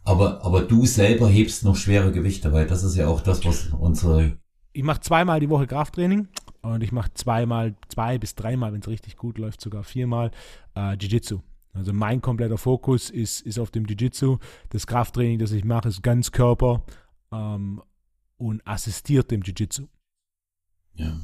[0.05, 3.69] Aber, aber du selber hebst noch schwere Gewichte, weil das ist ja auch das, was
[3.69, 4.39] unsere
[4.75, 6.29] ich mache zweimal die Woche Krafttraining
[6.61, 10.33] und ich mache zweimal, zwei bis dreimal, wenn es richtig gut läuft, sogar viermal
[10.75, 11.41] äh, Jiu-Jitsu.
[11.73, 14.39] Also mein kompletter Fokus ist, ist auf dem Jiu-Jitsu.
[14.71, 16.83] Das Krafttraining, das ich mache, ist ganz Körper
[17.33, 17.83] ähm,
[18.37, 19.85] und assistiert dem Jiu-Jitsu.
[20.97, 21.17] Ja.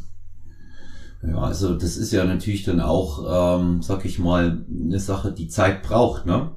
[1.23, 5.49] Ja, also das ist ja natürlich dann auch, ähm, sag ich mal, eine Sache, die
[5.49, 6.53] Zeit braucht, ne?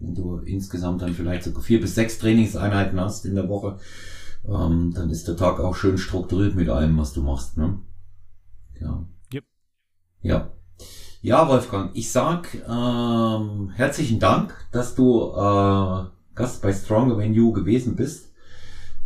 [0.00, 3.78] Wenn du insgesamt dann vielleicht sogar vier bis sechs Trainingseinheiten hast in der Woche,
[4.46, 7.56] ähm, dann ist der Tag auch schön strukturiert mit allem, was du machst.
[7.56, 7.78] Ne?
[8.80, 9.04] Ja.
[9.32, 9.44] Yep.
[10.22, 10.50] Ja.
[11.20, 16.04] Ja, Wolfgang, ich sag ähm, herzlichen Dank, dass du äh,
[16.34, 18.28] Gast bei Stronger Than You gewesen bist.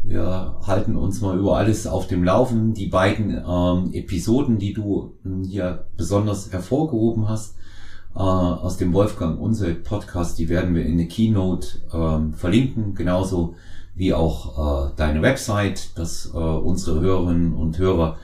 [0.02, 2.74] Wir halten uns mal über alles auf dem Laufen.
[2.74, 7.56] Die beiden ähm, Episoden, die du hm, hier besonders hervorgehoben hast,
[8.14, 12.94] äh, aus dem Wolfgang Unser Podcast, die werden wir in der Keynote ähm, verlinken.
[12.94, 13.54] Genauso
[13.94, 18.16] wie auch äh, deine Website, dass äh, unsere Hörerinnen und Hörer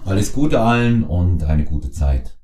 [0.04, 2.36] Alles Gute allen und eine gute Zeit.